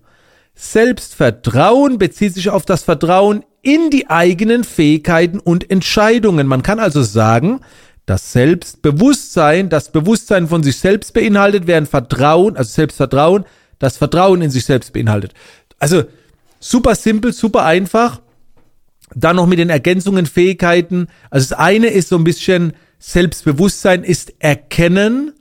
Selbstvertrauen 0.53 1.97
bezieht 1.97 2.35
sich 2.35 2.49
auf 2.49 2.65
das 2.65 2.83
Vertrauen 2.83 3.43
in 3.63 3.89
die 3.89 4.09
eigenen 4.11 4.63
Fähigkeiten 4.63 5.39
und 5.39 5.69
Entscheidungen. 5.71 6.45
Man 6.45 6.61
kann 6.61 6.79
also 6.79 7.01
sagen, 7.01 7.61
das 8.05 8.31
Selbstbewusstsein, 8.31 9.69
das 9.69 9.91
Bewusstsein 9.91 10.47
von 10.47 10.63
sich 10.63 10.77
selbst 10.77 11.13
beinhaltet, 11.13 11.67
während 11.67 11.89
Vertrauen, 11.89 12.55
also 12.55 12.71
Selbstvertrauen, 12.71 13.45
das 13.79 13.97
Vertrauen 13.97 14.41
in 14.41 14.51
sich 14.51 14.65
selbst 14.65 14.93
beinhaltet. 14.93 15.33
Also 15.79 16.03
super 16.59 16.95
simpel, 16.95 17.33
super 17.33 17.65
einfach. 17.65 18.21
Dann 19.13 19.35
noch 19.35 19.47
mit 19.47 19.59
den 19.59 19.69
Ergänzungen, 19.69 20.25
Fähigkeiten. 20.25 21.07
Also 21.29 21.49
das 21.49 21.59
eine 21.59 21.87
ist 21.87 22.09
so 22.09 22.17
ein 22.17 22.23
bisschen 22.23 22.73
Selbstbewusstsein 22.99 24.03
ist 24.03 24.33
Erkennen 24.39 25.33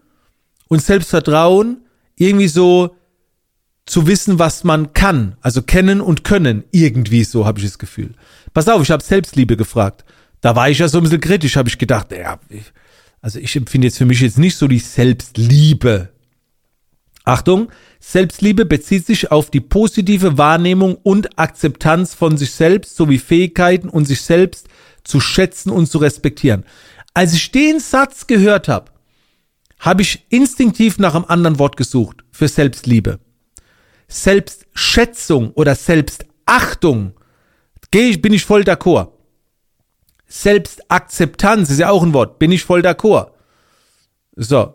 und 0.68 0.82
Selbstvertrauen 0.82 1.82
irgendwie 2.16 2.48
so 2.48 2.96
zu 3.86 4.06
wissen, 4.06 4.38
was 4.38 4.64
man 4.64 4.92
kann. 4.92 5.36
Also 5.40 5.62
kennen 5.62 6.00
und 6.00 6.24
können. 6.24 6.64
Irgendwie 6.72 7.24
so 7.24 7.46
habe 7.46 7.58
ich 7.58 7.64
das 7.66 7.78
Gefühl. 7.78 8.14
Pass 8.52 8.68
auf, 8.68 8.82
ich 8.82 8.90
habe 8.90 9.02
Selbstliebe 9.02 9.56
gefragt. 9.56 10.04
Da 10.44 10.54
war 10.54 10.68
ich 10.68 10.76
ja 10.78 10.88
so 10.88 10.98
ein 10.98 11.04
bisschen 11.04 11.22
kritisch, 11.22 11.56
habe 11.56 11.70
ich 11.70 11.78
gedacht, 11.78 12.12
ja, 12.12 12.38
Also 13.22 13.38
ich 13.38 13.56
empfinde 13.56 13.86
jetzt 13.86 13.96
für 13.96 14.04
mich 14.04 14.20
jetzt 14.20 14.36
nicht 14.36 14.58
so 14.58 14.68
die 14.68 14.78
Selbstliebe. 14.78 16.10
Achtung, 17.24 17.72
Selbstliebe 17.98 18.66
bezieht 18.66 19.06
sich 19.06 19.30
auf 19.32 19.50
die 19.50 19.62
positive 19.62 20.36
Wahrnehmung 20.36 20.96
und 20.96 21.38
Akzeptanz 21.38 22.12
von 22.12 22.36
sich 22.36 22.50
selbst 22.50 22.94
sowie 22.94 23.16
Fähigkeiten 23.16 23.88
und 23.88 24.04
sich 24.04 24.20
selbst 24.20 24.68
zu 25.02 25.18
schätzen 25.18 25.70
und 25.70 25.86
zu 25.86 25.96
respektieren. 25.96 26.64
Als 27.14 27.32
ich 27.32 27.50
den 27.50 27.80
Satz 27.80 28.26
gehört 28.26 28.68
habe, 28.68 28.92
habe 29.78 30.02
ich 30.02 30.26
instinktiv 30.28 30.98
nach 30.98 31.14
einem 31.14 31.24
anderen 31.24 31.58
Wort 31.58 31.78
gesucht 31.78 32.22
für 32.30 32.48
Selbstliebe. 32.48 33.18
Selbstschätzung 34.08 35.52
oder 35.52 35.74
Selbstachtung, 35.74 37.14
gehe 37.90 38.10
ich, 38.10 38.20
bin 38.20 38.34
ich 38.34 38.44
voll 38.44 38.60
d'accord. 38.60 39.13
Selbstakzeptanz 40.26 41.70
ist 41.70 41.78
ja 41.78 41.90
auch 41.90 42.02
ein 42.02 42.12
Wort, 42.12 42.38
bin 42.38 42.52
ich 42.52 42.64
voll 42.64 42.80
d'accord. 42.80 43.30
So. 44.36 44.74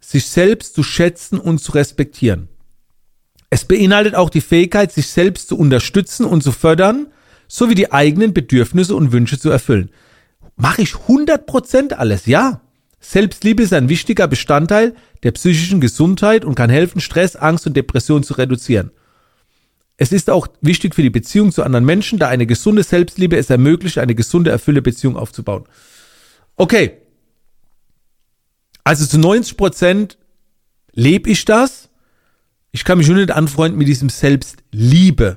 Sich 0.00 0.26
selbst 0.26 0.74
zu 0.74 0.82
schätzen 0.82 1.38
und 1.38 1.58
zu 1.58 1.72
respektieren. 1.72 2.48
Es 3.50 3.64
beinhaltet 3.64 4.14
auch 4.14 4.30
die 4.30 4.40
Fähigkeit, 4.40 4.92
sich 4.92 5.08
selbst 5.08 5.48
zu 5.48 5.58
unterstützen 5.58 6.24
und 6.24 6.42
zu 6.42 6.52
fördern, 6.52 7.08
sowie 7.48 7.74
die 7.74 7.92
eigenen 7.92 8.32
Bedürfnisse 8.32 8.94
und 8.94 9.12
Wünsche 9.12 9.38
zu 9.38 9.50
erfüllen. 9.50 9.90
Mache 10.56 10.82
ich 10.82 10.92
100% 10.92 11.94
alles, 11.94 12.26
ja. 12.26 12.60
Selbstliebe 13.00 13.62
ist 13.62 13.72
ein 13.72 13.88
wichtiger 13.88 14.28
Bestandteil 14.28 14.94
der 15.22 15.32
psychischen 15.32 15.80
Gesundheit 15.80 16.44
und 16.44 16.54
kann 16.54 16.70
helfen, 16.70 17.00
Stress, 17.00 17.34
Angst 17.34 17.66
und 17.66 17.76
Depression 17.76 18.22
zu 18.22 18.34
reduzieren. 18.34 18.92
Es 20.02 20.12
ist 20.12 20.30
auch 20.30 20.48
wichtig 20.62 20.94
für 20.94 21.02
die 21.02 21.10
Beziehung 21.10 21.52
zu 21.52 21.62
anderen 21.62 21.84
Menschen, 21.84 22.18
da 22.18 22.26
eine 22.26 22.46
gesunde 22.46 22.82
Selbstliebe 22.82 23.36
es 23.36 23.50
ermöglicht, 23.50 23.98
eine 23.98 24.14
gesunde, 24.14 24.50
erfüllte 24.50 24.80
Beziehung 24.80 25.14
aufzubauen. 25.14 25.64
Okay. 26.56 26.92
Also 28.82 29.04
zu 29.04 29.18
90 29.18 29.58
Prozent 29.58 30.16
lebe 30.92 31.28
ich 31.28 31.44
das. 31.44 31.90
Ich 32.72 32.84
kann 32.84 32.96
mich 32.96 33.08
nur 33.08 33.18
nicht 33.18 33.30
anfreunden 33.30 33.76
mit 33.76 33.88
diesem 33.88 34.08
Selbstliebe. 34.08 35.36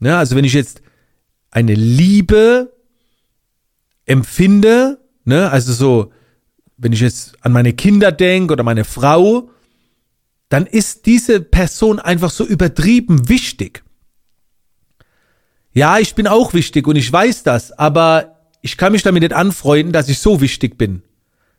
Ja, 0.00 0.18
also 0.18 0.34
wenn 0.34 0.44
ich 0.44 0.54
jetzt 0.54 0.82
eine 1.52 1.74
Liebe 1.74 2.72
empfinde, 4.06 4.98
ne, 5.24 5.52
also 5.52 5.72
so, 5.72 6.12
wenn 6.76 6.92
ich 6.92 7.00
jetzt 7.00 7.36
an 7.44 7.52
meine 7.52 7.74
Kinder 7.74 8.10
denke 8.10 8.54
oder 8.54 8.64
meine 8.64 8.84
Frau, 8.84 9.50
dann 10.48 10.66
ist 10.66 11.06
diese 11.06 11.40
Person 11.40 11.98
einfach 11.98 12.30
so 12.30 12.44
übertrieben 12.44 13.28
wichtig. 13.28 13.84
Ja, 15.72 15.98
ich 15.98 16.14
bin 16.14 16.26
auch 16.26 16.54
wichtig 16.54 16.86
und 16.86 16.96
ich 16.96 17.12
weiß 17.12 17.42
das, 17.42 17.72
aber 17.72 18.38
ich 18.62 18.76
kann 18.76 18.92
mich 18.92 19.02
damit 19.02 19.22
nicht 19.22 19.34
anfreunden, 19.34 19.92
dass 19.92 20.08
ich 20.08 20.18
so 20.18 20.40
wichtig 20.40 20.78
bin. 20.78 21.02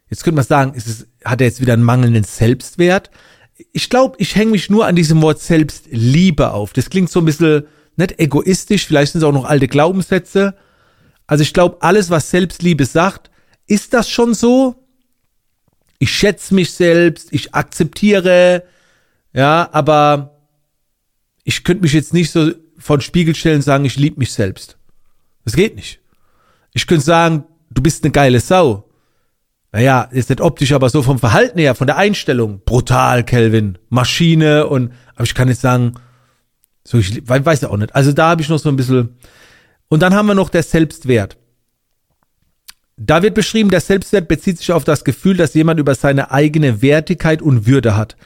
Jetzt 0.09 0.23
könnte 0.23 0.37
man 0.37 0.45
sagen, 0.45 0.73
ist 0.73 0.87
es, 0.87 1.07
hat 1.23 1.39
er 1.39 1.47
jetzt 1.47 1.61
wieder 1.61 1.73
einen 1.73 1.83
mangelnden 1.83 2.23
Selbstwert? 2.23 3.11
Ich 3.71 3.89
glaube, 3.89 4.15
ich 4.19 4.35
hänge 4.35 4.51
mich 4.51 4.69
nur 4.69 4.87
an 4.87 4.95
diesem 4.95 5.21
Wort 5.21 5.39
Selbstliebe 5.39 6.51
auf. 6.51 6.73
Das 6.73 6.89
klingt 6.89 7.09
so 7.09 7.19
ein 7.19 7.25
bisschen 7.25 7.67
nicht 7.95 8.19
egoistisch, 8.19 8.87
vielleicht 8.87 9.11
sind 9.11 9.19
es 9.19 9.27
auch 9.27 9.33
noch 9.33 9.45
alte 9.45 9.67
Glaubenssätze. 9.67 10.55
Also 11.27 11.43
ich 11.43 11.53
glaube, 11.53 11.77
alles, 11.81 12.09
was 12.09 12.31
Selbstliebe 12.31 12.85
sagt, 12.85 13.29
ist 13.67 13.93
das 13.93 14.09
schon 14.09 14.33
so? 14.33 14.75
Ich 15.99 16.11
schätze 16.11 16.55
mich 16.55 16.71
selbst, 16.71 17.27
ich 17.31 17.53
akzeptiere, 17.53 18.63
ja, 19.33 19.69
aber 19.71 20.39
ich 21.43 21.63
könnte 21.63 21.83
mich 21.83 21.93
jetzt 21.93 22.13
nicht 22.13 22.31
so 22.31 22.51
von 22.77 23.01
Spiegel 23.01 23.35
stellen 23.35 23.57
und 23.57 23.61
sagen, 23.61 23.85
ich 23.85 23.97
liebe 23.97 24.19
mich 24.19 24.31
selbst. 24.33 24.77
Das 25.45 25.55
geht 25.55 25.75
nicht. 25.75 25.99
Ich 26.73 26.87
könnte 26.87 27.03
sagen, 27.03 27.43
du 27.69 27.81
bist 27.81 28.03
eine 28.03 28.11
geile 28.11 28.39
Sau. 28.39 28.89
Naja, 29.71 30.03
ist 30.03 30.29
nicht 30.29 30.41
optisch, 30.41 30.71
aber 30.71 30.89
so 30.89 31.03
vom 31.03 31.19
Verhalten 31.19 31.59
her, 31.59 31.75
von 31.75 31.87
der 31.87 31.97
Einstellung. 31.97 32.61
Brutal, 32.65 33.23
Kelvin. 33.23 33.77
Maschine 33.89 34.67
und, 34.67 34.93
aber 35.15 35.23
ich 35.23 35.35
kann 35.35 35.47
jetzt 35.47 35.61
sagen, 35.61 35.93
so, 36.83 36.97
ich 36.97 37.27
weiß 37.27 37.61
ja 37.61 37.69
auch 37.69 37.77
nicht. 37.77 37.93
Also 37.93 38.11
da 38.13 38.29
habe 38.29 38.41
ich 38.41 38.49
noch 38.49 38.57
so 38.57 38.69
ein 38.69 38.75
bisschen. 38.75 39.17
Und 39.89 40.01
dann 40.01 40.15
haben 40.15 40.25
wir 40.25 40.35
noch 40.35 40.49
der 40.49 40.63
Selbstwert. 40.63 41.37
Da 42.97 43.21
wird 43.21 43.35
beschrieben, 43.35 43.69
der 43.69 43.79
Selbstwert 43.79 44.27
bezieht 44.27 44.57
sich 44.57 44.71
auf 44.71 44.83
das 44.83 45.03
Gefühl, 45.03 45.37
dass 45.37 45.53
jemand 45.53 45.79
über 45.79 45.95
seine 45.95 46.31
eigene 46.31 46.81
Wertigkeit 46.81 47.41
und 47.41 47.65
Würde 47.65 47.95
hat. 47.95 48.17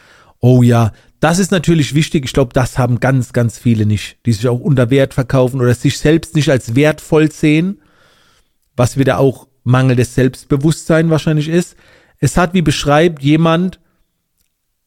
Oh 0.45 0.61
ja, 0.61 0.91
das 1.21 1.39
ist 1.39 1.51
natürlich 1.51 1.95
wichtig. 1.95 2.25
Ich 2.25 2.33
glaube, 2.33 2.51
das 2.51 2.77
haben 2.77 2.99
ganz, 2.99 3.31
ganz 3.31 3.57
viele 3.57 3.85
nicht, 3.85 4.17
die 4.25 4.33
sich 4.33 4.45
auch 4.49 4.59
unter 4.59 4.89
Wert 4.89 5.13
verkaufen 5.13 5.61
oder 5.61 5.73
sich 5.73 5.97
selbst 5.97 6.35
nicht 6.35 6.49
als 6.49 6.75
wertvoll 6.75 7.31
sehen, 7.31 7.81
was 8.75 8.97
wieder 8.97 9.19
auch 9.19 9.47
mangelndes 9.63 10.15
Selbstbewusstsein 10.15 11.09
wahrscheinlich 11.09 11.47
ist. 11.47 11.77
Es 12.19 12.35
hat, 12.35 12.53
wie 12.53 12.61
beschreibt 12.61 13.23
jemand, 13.23 13.79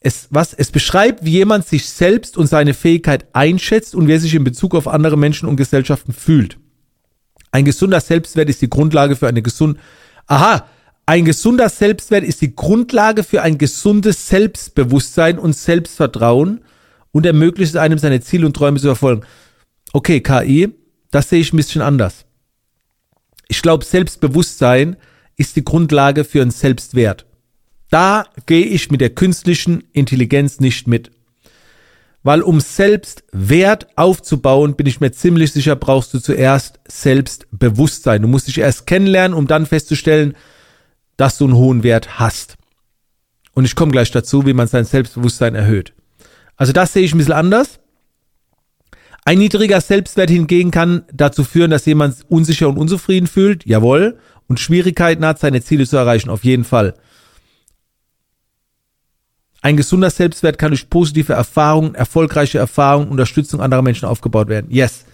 es, 0.00 0.28
was, 0.28 0.52
es 0.52 0.70
beschreibt, 0.70 1.24
wie 1.24 1.30
jemand 1.30 1.66
sich 1.66 1.88
selbst 1.88 2.36
und 2.36 2.48
seine 2.48 2.74
Fähigkeit 2.74 3.26
einschätzt 3.32 3.94
und 3.94 4.08
wer 4.08 4.20
sich 4.20 4.34
in 4.34 4.44
Bezug 4.44 4.74
auf 4.74 4.86
andere 4.86 5.16
Menschen 5.16 5.48
und 5.48 5.56
Gesellschaften 5.56 6.12
fühlt. 6.12 6.58
Ein 7.50 7.64
gesunder 7.64 8.02
Selbstwert 8.02 8.50
ist 8.50 8.60
die 8.60 8.68
Grundlage 8.68 9.16
für 9.16 9.26
eine 9.26 9.40
gesunde, 9.40 9.80
aha, 10.26 10.66
ein 11.06 11.24
gesunder 11.24 11.68
Selbstwert 11.68 12.24
ist 12.24 12.40
die 12.40 12.56
Grundlage 12.56 13.22
für 13.22 13.40
ein 13.42 13.58
gesundes 13.58 14.28
Selbstbewusstsein 14.28 15.38
und 15.38 15.54
Selbstvertrauen 15.54 16.64
und 17.12 17.24
ermöglicht 17.24 17.74
es 17.74 17.80
einem, 17.80 17.98
seine 17.98 18.20
Ziele 18.20 18.44
und 18.44 18.56
Träume 18.56 18.80
zu 18.80 18.86
verfolgen. 18.86 19.24
Okay, 19.92 20.20
KI, 20.20 20.74
das 21.12 21.28
sehe 21.28 21.40
ich 21.40 21.52
ein 21.52 21.56
bisschen 21.56 21.80
anders. 21.80 22.26
Ich 23.46 23.62
glaube, 23.62 23.84
Selbstbewusstsein 23.84 24.96
ist 25.36 25.54
die 25.54 25.64
Grundlage 25.64 26.24
für 26.24 26.42
einen 26.42 26.50
Selbstwert. 26.50 27.24
Da 27.88 28.24
gehe 28.46 28.66
ich 28.66 28.90
mit 28.90 29.00
der 29.00 29.10
künstlichen 29.10 29.84
Intelligenz 29.92 30.58
nicht 30.58 30.88
mit. 30.88 31.12
Weil 32.24 32.42
um 32.42 32.58
Selbstwert 32.58 33.86
aufzubauen, 33.94 34.74
bin 34.74 34.86
ich 34.86 34.98
mir 34.98 35.12
ziemlich 35.12 35.52
sicher, 35.52 35.76
brauchst 35.76 36.12
du 36.12 36.18
zuerst 36.18 36.80
Selbstbewusstsein. 36.88 38.22
Du 38.22 38.28
musst 38.28 38.48
dich 38.48 38.58
erst 38.58 38.88
kennenlernen, 38.88 39.38
um 39.38 39.46
dann 39.46 39.66
festzustellen, 39.66 40.34
dass 41.16 41.38
du 41.38 41.44
einen 41.44 41.54
hohen 41.54 41.82
Wert 41.82 42.18
hast. 42.18 42.56
Und 43.54 43.64
ich 43.64 43.74
komme 43.74 43.92
gleich 43.92 44.10
dazu, 44.10 44.46
wie 44.46 44.52
man 44.52 44.68
sein 44.68 44.84
Selbstbewusstsein 44.84 45.54
erhöht. 45.54 45.94
Also 46.56 46.72
das 46.72 46.92
sehe 46.92 47.02
ich 47.02 47.14
ein 47.14 47.18
bisschen 47.18 47.32
anders. 47.32 47.80
Ein 49.24 49.38
niedriger 49.38 49.80
Selbstwert 49.80 50.30
hingegen 50.30 50.70
kann 50.70 51.04
dazu 51.12 51.42
führen, 51.42 51.70
dass 51.70 51.84
jemand 51.86 52.16
unsicher 52.28 52.68
und 52.68 52.76
unzufrieden 52.76 53.26
fühlt, 53.26 53.66
jawohl, 53.66 54.18
und 54.46 54.60
Schwierigkeiten 54.60 55.24
hat, 55.24 55.40
seine 55.40 55.62
Ziele 55.62 55.86
zu 55.86 55.96
erreichen, 55.96 56.30
auf 56.30 56.44
jeden 56.44 56.64
Fall. 56.64 56.94
Ein 59.62 59.76
gesunder 59.76 60.10
Selbstwert 60.10 60.58
kann 60.58 60.70
durch 60.70 60.88
positive 60.88 61.32
Erfahrungen, 61.32 61.96
erfolgreiche 61.96 62.58
Erfahrungen, 62.58 63.08
Unterstützung 63.08 63.60
anderer 63.60 63.82
Menschen 63.82 64.06
aufgebaut 64.06 64.48
werden. 64.48 64.70
Yes. 64.70 65.06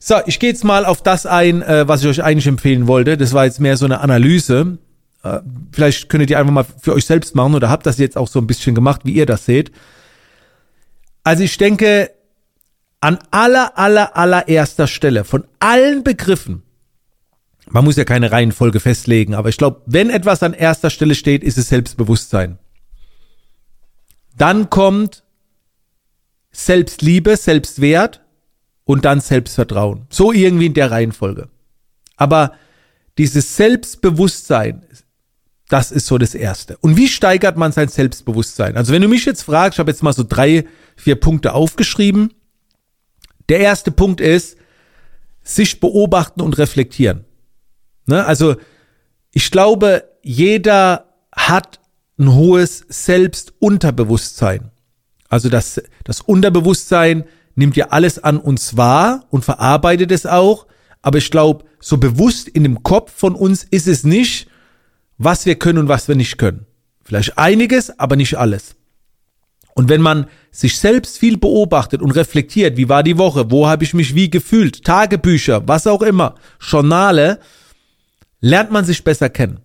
So, 0.00 0.16
ich 0.26 0.40
gehe 0.40 0.50
jetzt 0.50 0.64
mal 0.64 0.84
auf 0.84 1.04
das 1.04 1.26
ein, 1.26 1.62
äh, 1.62 1.86
was 1.86 2.02
ich 2.02 2.08
euch 2.08 2.24
eigentlich 2.24 2.48
empfehlen 2.48 2.88
wollte. 2.88 3.16
Das 3.16 3.32
war 3.32 3.44
jetzt 3.44 3.60
mehr 3.60 3.76
so 3.76 3.84
eine 3.84 4.00
Analyse. 4.00 4.78
Äh, 5.22 5.40
vielleicht 5.72 6.08
könnt 6.08 6.28
ihr 6.28 6.38
einfach 6.38 6.52
mal 6.52 6.66
für 6.80 6.94
euch 6.94 7.06
selbst 7.06 7.34
machen 7.34 7.54
oder 7.54 7.68
habt 7.68 7.86
das 7.86 7.98
jetzt 7.98 8.16
auch 8.16 8.28
so 8.28 8.38
ein 8.38 8.46
bisschen 8.46 8.74
gemacht, 8.74 9.02
wie 9.04 9.12
ihr 9.12 9.26
das 9.26 9.46
seht. 9.46 9.72
Also 11.24 11.44
ich 11.44 11.56
denke, 11.56 12.10
an 13.00 13.18
aller, 13.30 13.78
aller, 13.78 14.16
allererster 14.16 14.86
Stelle 14.86 15.24
von 15.24 15.44
allen 15.58 16.04
Begriffen, 16.04 16.62
man 17.68 17.84
muss 17.84 17.96
ja 17.96 18.04
keine 18.04 18.32
Reihenfolge 18.32 18.80
festlegen, 18.80 19.34
aber 19.34 19.48
ich 19.48 19.56
glaube, 19.56 19.82
wenn 19.86 20.10
etwas 20.10 20.42
an 20.42 20.52
erster 20.52 20.90
Stelle 20.90 21.14
steht, 21.14 21.42
ist 21.42 21.58
es 21.58 21.68
Selbstbewusstsein. 21.68 22.58
Dann 24.36 24.70
kommt 24.70 25.24
Selbstliebe, 26.50 27.36
Selbstwert 27.36 28.22
und 28.84 29.04
dann 29.04 29.20
Selbstvertrauen. 29.20 30.06
So 30.10 30.32
irgendwie 30.32 30.66
in 30.66 30.74
der 30.74 30.90
Reihenfolge. 30.90 31.48
Aber 32.16 32.52
dieses 33.18 33.56
Selbstbewusstsein, 33.56 34.84
das 35.72 35.90
ist 35.90 36.06
so 36.06 36.18
das 36.18 36.34
Erste. 36.34 36.76
Und 36.82 36.98
wie 36.98 37.08
steigert 37.08 37.56
man 37.56 37.72
sein 37.72 37.88
Selbstbewusstsein? 37.88 38.76
Also 38.76 38.92
wenn 38.92 39.00
du 39.00 39.08
mich 39.08 39.24
jetzt 39.24 39.44
fragst, 39.44 39.76
ich 39.76 39.78
habe 39.78 39.90
jetzt 39.90 40.02
mal 40.02 40.12
so 40.12 40.22
drei, 40.22 40.66
vier 40.96 41.16
Punkte 41.16 41.54
aufgeschrieben. 41.54 42.34
Der 43.48 43.60
erste 43.60 43.90
Punkt 43.90 44.20
ist, 44.20 44.58
sich 45.42 45.80
beobachten 45.80 46.42
und 46.42 46.58
reflektieren. 46.58 47.24
Ne? 48.04 48.22
Also 48.26 48.56
ich 49.30 49.50
glaube, 49.50 50.04
jeder 50.22 51.06
hat 51.34 51.80
ein 52.18 52.34
hohes 52.34 52.84
Selbstunterbewusstsein. 52.90 54.72
Also 55.30 55.48
das, 55.48 55.80
das 56.04 56.20
Unterbewusstsein 56.20 57.24
nimmt 57.54 57.76
ja 57.76 57.86
alles 57.88 58.18
an 58.18 58.36
uns 58.36 58.76
wahr 58.76 59.24
und 59.30 59.42
verarbeitet 59.42 60.12
es 60.12 60.26
auch. 60.26 60.66
Aber 61.00 61.16
ich 61.16 61.30
glaube, 61.30 61.64
so 61.80 61.96
bewusst 61.96 62.48
in 62.48 62.62
dem 62.62 62.82
Kopf 62.82 63.10
von 63.16 63.34
uns 63.34 63.64
ist 63.64 63.88
es 63.88 64.04
nicht, 64.04 64.48
was 65.24 65.46
wir 65.46 65.56
können 65.56 65.78
und 65.78 65.88
was 65.88 66.08
wir 66.08 66.14
nicht 66.14 66.38
können. 66.38 66.66
Vielleicht 67.04 67.38
einiges, 67.38 67.98
aber 67.98 68.16
nicht 68.16 68.36
alles. 68.36 68.76
Und 69.74 69.88
wenn 69.88 70.02
man 70.02 70.26
sich 70.50 70.78
selbst 70.78 71.18
viel 71.18 71.38
beobachtet 71.38 72.02
und 72.02 72.10
reflektiert, 72.10 72.76
wie 72.76 72.88
war 72.88 73.02
die 73.02 73.18
Woche, 73.18 73.50
wo 73.50 73.66
habe 73.66 73.84
ich 73.84 73.94
mich 73.94 74.14
wie 74.14 74.28
gefühlt, 74.30 74.84
Tagebücher, 74.84 75.66
was 75.66 75.86
auch 75.86 76.02
immer, 76.02 76.34
Journale, 76.60 77.40
lernt 78.40 78.70
man 78.70 78.84
sich 78.84 79.02
besser 79.04 79.30
kennen. 79.30 79.60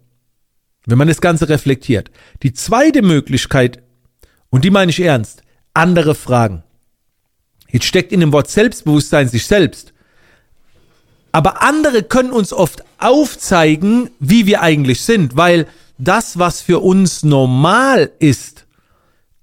wenn 0.89 0.97
man 0.97 1.09
das 1.09 1.19
Ganze 1.19 1.49
reflektiert. 1.49 2.11
Die 2.43 2.53
zweite 2.53 3.01
Möglichkeit, 3.01 3.83
und 4.49 4.63
die 4.63 4.69
meine 4.69 4.89
ich 4.89 5.01
ernst, 5.01 5.41
andere 5.73 6.15
Fragen. 6.15 6.63
Jetzt 7.69 7.85
steckt 7.85 8.13
in 8.13 8.21
dem 8.21 8.31
Wort 8.31 8.49
Selbstbewusstsein 8.49 9.27
sich 9.27 9.45
selbst. 9.45 9.93
Aber 11.38 11.62
andere 11.62 12.01
können 12.01 12.32
uns 12.32 12.51
oft 12.51 12.84
aufzeigen, 12.98 14.10
wie 14.20 14.48
wir 14.48 14.63
eigentlich 14.63 15.01
sind, 15.03 15.38
weil 15.38 15.67
das, 16.00 16.39
was 16.39 16.62
für 16.62 16.79
uns 16.79 17.22
normal 17.22 18.10
ist, 18.17 18.65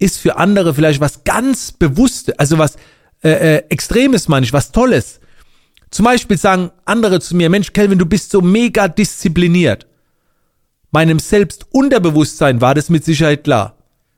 ist 0.01 0.19
für 0.19 0.37
andere 0.37 0.75
vielleicht 0.75 1.01
was 1.01 1.23
ganz 1.23 1.71
Bewusstes, 1.71 2.37
also 2.37 2.59
was 2.59 2.75
äh, 3.23 3.31
äh, 3.31 3.57
Extremes, 3.69 4.27
meine 4.27 4.45
ich, 4.45 4.53
was 4.53 4.73
Tolles. 4.73 5.21
Zum 5.93 6.05
Beispiel 6.07 6.37
sagen 6.37 6.73
andere 6.85 7.21
zu 7.21 7.37
mir, 7.37 7.49
Mensch, 7.49 7.73
Kelvin, 7.73 8.01
du 8.01 8.07
bist 8.07 8.33
so 8.33 8.41
mega 8.41 8.89
diszipliniert. 8.89 9.87
Meinem 10.91 11.21
Selbstunterbewusstsein 11.21 12.61
war 12.61 12.75
das 12.75 12.91
mit 12.91 13.05
Sicherheit 13.05 13.45
klar. 13.45 13.77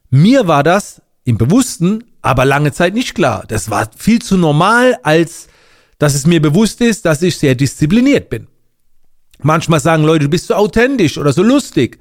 Mir 0.09 0.49
war 0.49 0.63
das 0.63 1.03
im 1.25 1.37
Bewussten 1.37 2.05
aber 2.23 2.47
lange 2.47 2.73
Zeit 2.73 2.95
nicht 2.95 3.15
klar. 3.15 3.45
Das 3.47 3.69
war 3.69 3.91
viel 3.95 4.23
zu 4.23 4.39
normal, 4.39 4.99
als 5.03 5.49
dass 5.99 6.15
es 6.15 6.27
mir 6.27 6.41
bewusst 6.41 6.81
ist, 6.81 7.05
dass 7.05 7.23
ich 7.23 7.39
sehr 7.39 7.55
diszipliniert 7.55 8.29
bin. 8.29 8.47
Manchmal 9.43 9.81
sagen 9.81 10.05
Leute, 10.05 10.25
du 10.25 10.31
bist 10.31 10.47
so 10.47 10.55
authentisch 10.55 11.19
oder 11.19 11.33
so 11.33 11.43
lustig. 11.43 11.99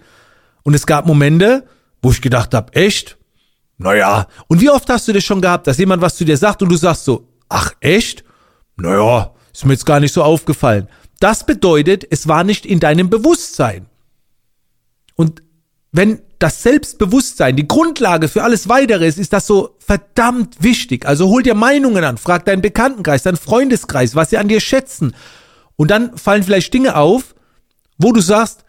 Und 0.64 0.74
es 0.74 0.86
gab 0.86 1.06
Momente, 1.06 1.68
wo 2.02 2.12
ich 2.12 2.22
gedacht 2.22 2.54
habe, 2.54 2.74
echt? 2.74 3.18
Naja. 3.78 4.28
Und 4.48 4.62
wie 4.62 4.70
oft 4.70 4.90
hast 4.90 5.08
du 5.08 5.14
das 5.14 5.24
schon 5.24 5.42
gehabt, 5.42 5.68
dass 5.68 5.78
jemand 5.78 6.02
was 6.02 6.16
zu 6.16 6.26
dir 6.26 6.38
sagt 6.38 6.62
und 6.62 6.70
du 6.70 6.78
sagst 6.78 7.06
so, 7.06 7.28
ach 7.50 7.74
echt? 7.82 8.24
Naja, 8.78 9.34
ist 9.54 9.66
mir 9.66 9.74
jetzt 9.74 9.86
gar 9.86 10.00
nicht 10.00 10.14
so 10.14 10.24
aufgefallen. 10.24 10.88
Das 11.20 11.46
bedeutet, 11.46 12.06
es 12.10 12.28
war 12.28 12.44
nicht 12.44 12.66
in 12.66 12.80
deinem 12.80 13.10
Bewusstsein. 13.10 13.88
Und 15.16 15.44
wenn 15.92 16.22
das 16.40 16.64
Selbstbewusstsein 16.64 17.56
die 17.56 17.68
Grundlage 17.68 18.28
für 18.28 18.44
alles 18.44 18.68
weitere 18.68 19.08
ist, 19.08 19.18
ist 19.18 19.34
das 19.34 19.48
so 19.48 19.76
verdammt 19.80 20.62
wichtig. 20.62 21.06
Also 21.06 21.30
hol 21.30 21.44
dir 21.44 21.56
Meinungen 21.56 22.04
an, 22.04 22.18
frag 22.18 22.46
deinen 22.46 22.62
Bekanntenkreis, 22.62 23.24
deinen 23.24 23.38
Freundeskreis, 23.38 24.16
was 24.16 24.30
sie 24.30 24.38
an 24.38 24.48
dir 24.48 24.60
schätzen. 24.60 25.16
Und 25.76 25.92
dann 25.92 26.18
fallen 26.18 26.44
vielleicht 26.44 26.74
Dinge 26.74 26.96
auf, 26.96 27.36
wo 27.98 28.12
du 28.12 28.22
sagst, 28.22 28.66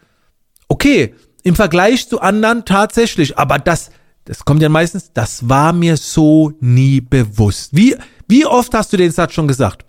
okay, 0.67 1.15
im 1.43 1.55
Vergleich 1.55 2.07
zu 2.09 2.21
anderen 2.21 2.65
tatsächlich, 2.65 3.37
aber 3.37 3.59
das, 3.59 3.91
das 4.25 4.45
kommt 4.45 4.61
ja 4.61 4.69
meistens, 4.69 5.13
das 5.13 5.47
war 5.49 5.73
mir 5.73 5.97
so 5.97 6.53
nie 6.59 7.01
bewusst. 7.01 7.75
Wie, 7.75 7.95
wie 8.27 8.45
oft 8.45 8.73
hast 8.73 8.91
du 8.93 8.97
den 8.97 9.11
Satz 9.11 9.33
schon 9.33 9.47
gesagt? 9.47 9.85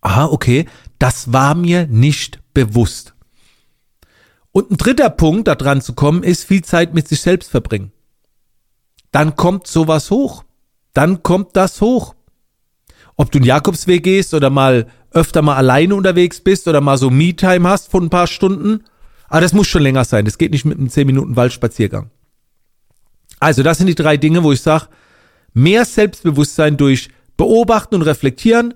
Aha, 0.00 0.26
okay, 0.26 0.66
das 0.98 1.32
war 1.32 1.54
mir 1.54 1.86
nicht 1.86 2.40
bewusst. 2.54 3.11
Und 4.52 4.70
ein 4.70 4.76
dritter 4.76 5.10
Punkt, 5.10 5.48
da 5.48 5.54
dran 5.54 5.80
zu 5.80 5.94
kommen, 5.94 6.22
ist 6.22 6.44
viel 6.44 6.62
Zeit 6.62 6.94
mit 6.94 7.08
sich 7.08 7.22
selbst 7.22 7.50
verbringen. 7.50 7.90
Dann 9.10 9.34
kommt 9.34 9.66
sowas 9.66 10.10
hoch. 10.10 10.44
Dann 10.92 11.22
kommt 11.22 11.56
das 11.56 11.80
hoch. 11.80 12.14
Ob 13.16 13.30
du 13.30 13.38
einen 13.38 13.46
Jakobsweg 13.46 14.02
gehst 14.02 14.34
oder 14.34 14.50
mal 14.50 14.86
öfter 15.10 15.42
mal 15.42 15.56
alleine 15.56 15.94
unterwegs 15.94 16.40
bist 16.40 16.68
oder 16.68 16.80
mal 16.80 16.98
so 16.98 17.10
Me-Time 17.10 17.68
hast 17.68 17.90
von 17.90 18.04
ein 18.04 18.10
paar 18.10 18.26
Stunden. 18.26 18.84
Aber 19.28 19.40
das 19.40 19.52
muss 19.52 19.66
schon 19.66 19.82
länger 19.82 20.04
sein. 20.04 20.24
Das 20.24 20.38
geht 20.38 20.52
nicht 20.52 20.64
mit 20.64 20.78
einem 20.78 20.90
10 20.90 21.06
Minuten 21.06 21.36
Waldspaziergang. 21.36 22.10
Also, 23.40 23.62
das 23.62 23.78
sind 23.78 23.86
die 23.86 23.94
drei 23.94 24.16
Dinge, 24.16 24.42
wo 24.42 24.52
ich 24.52 24.60
sage, 24.60 24.88
mehr 25.54 25.84
Selbstbewusstsein 25.84 26.76
durch 26.76 27.08
beobachten 27.36 27.94
und 27.96 28.02
reflektieren, 28.02 28.74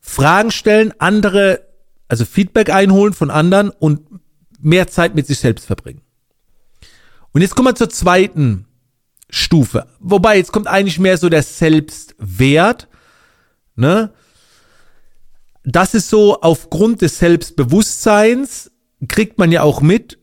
Fragen 0.00 0.50
stellen, 0.50 0.92
andere, 0.98 1.60
also 2.08 2.24
Feedback 2.24 2.70
einholen 2.70 3.12
von 3.12 3.30
anderen 3.30 3.70
und 3.70 4.00
mehr 4.62 4.88
Zeit 4.88 5.14
mit 5.14 5.26
sich 5.26 5.38
selbst 5.38 5.66
verbringen. 5.66 6.00
Und 7.32 7.42
jetzt 7.42 7.54
kommen 7.54 7.68
wir 7.68 7.74
zur 7.74 7.90
zweiten 7.90 8.66
Stufe. 9.28 9.86
Wobei, 9.98 10.36
jetzt 10.36 10.52
kommt 10.52 10.66
eigentlich 10.66 10.98
mehr 10.98 11.16
so 11.16 11.28
der 11.28 11.42
Selbstwert. 11.42 12.88
Ne? 13.74 14.12
Das 15.64 15.94
ist 15.94 16.10
so, 16.10 16.40
aufgrund 16.40 17.02
des 17.02 17.18
Selbstbewusstseins 17.18 18.70
kriegt 19.08 19.38
man 19.38 19.50
ja 19.50 19.62
auch 19.62 19.80
mit, 19.80 20.18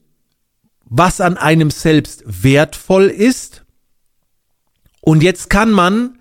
was 0.86 1.22
an 1.22 1.38
einem 1.38 1.72
selbst 1.72 2.24
wertvoll 2.26 3.06
ist. 3.06 3.66
Und 5.02 5.24
jetzt 5.24 5.50
kann 5.50 5.72
man 5.72 6.20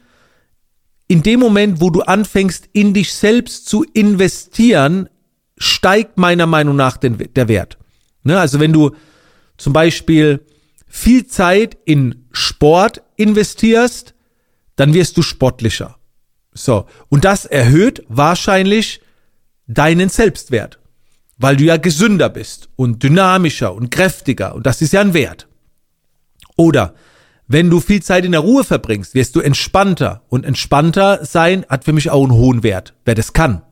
in 1.09 1.23
dem 1.23 1.41
Moment, 1.41 1.81
wo 1.81 1.91
du 1.91 2.03
anfängst, 2.03 2.69
in 2.73 2.95
dich 2.95 3.15
selbst 3.15 3.67
zu 3.69 3.85
investieren, 3.93 5.09
steigt 5.57 6.19
meiner 6.19 6.47
Meinung 6.47 6.77
nach 6.77 6.97
den, 6.97 7.19
der 7.35 7.49
Wert. 7.49 7.79
Ne? 8.23 8.39
Also 8.39 8.61
wenn 8.61 8.73
du 8.73 8.93
zum 9.57 9.73
Beispiel 9.73 10.45
viel 10.87 11.27
Zeit 11.27 11.77
in 11.85 12.27
Sport 12.33 13.03
investierst, 13.17 14.15
dann 14.77 14.95
wirst 14.95 15.17
du 15.17 15.23
sportlicher. 15.23 15.97
So. 16.53 16.87
Und 17.09 17.25
das 17.25 17.45
erhöht 17.45 18.05
wahrscheinlich 18.09 19.01
deinen 19.67 20.09
Selbstwert, 20.09 20.79
weil 21.37 21.57
du 21.57 21.65
ja 21.65 21.77
gesünder 21.77 22.29
bist 22.29 22.69
und 22.77 23.03
dynamischer 23.03 23.75
und 23.75 23.91
kräftiger 23.91 24.55
und 24.55 24.67
das 24.67 24.81
ist 24.81 24.93
ja 24.93 25.01
ein 25.01 25.15
Wert. 25.15 25.47
Oder 26.57 26.95
wenn 27.47 27.71
du 27.71 27.81
viel 27.81 28.03
Zeit 28.03 28.27
in 28.27 28.33
der 28.33 28.43
Ruhe 28.43 28.63
verbringst, 28.63 29.15
wirst 29.15 29.35
du 29.35 29.41
entspannter. 29.41 30.23
Und 30.29 30.45
entspannter 30.45 31.25
sein 31.25 31.65
hat 31.69 31.85
für 31.85 31.95
mich 31.95 32.11
auch 32.11 32.23
einen 32.23 32.33
hohen 32.33 32.63
Wert, 32.63 32.95
wer 33.07 33.15
das 33.15 33.33
kann. 33.33 33.63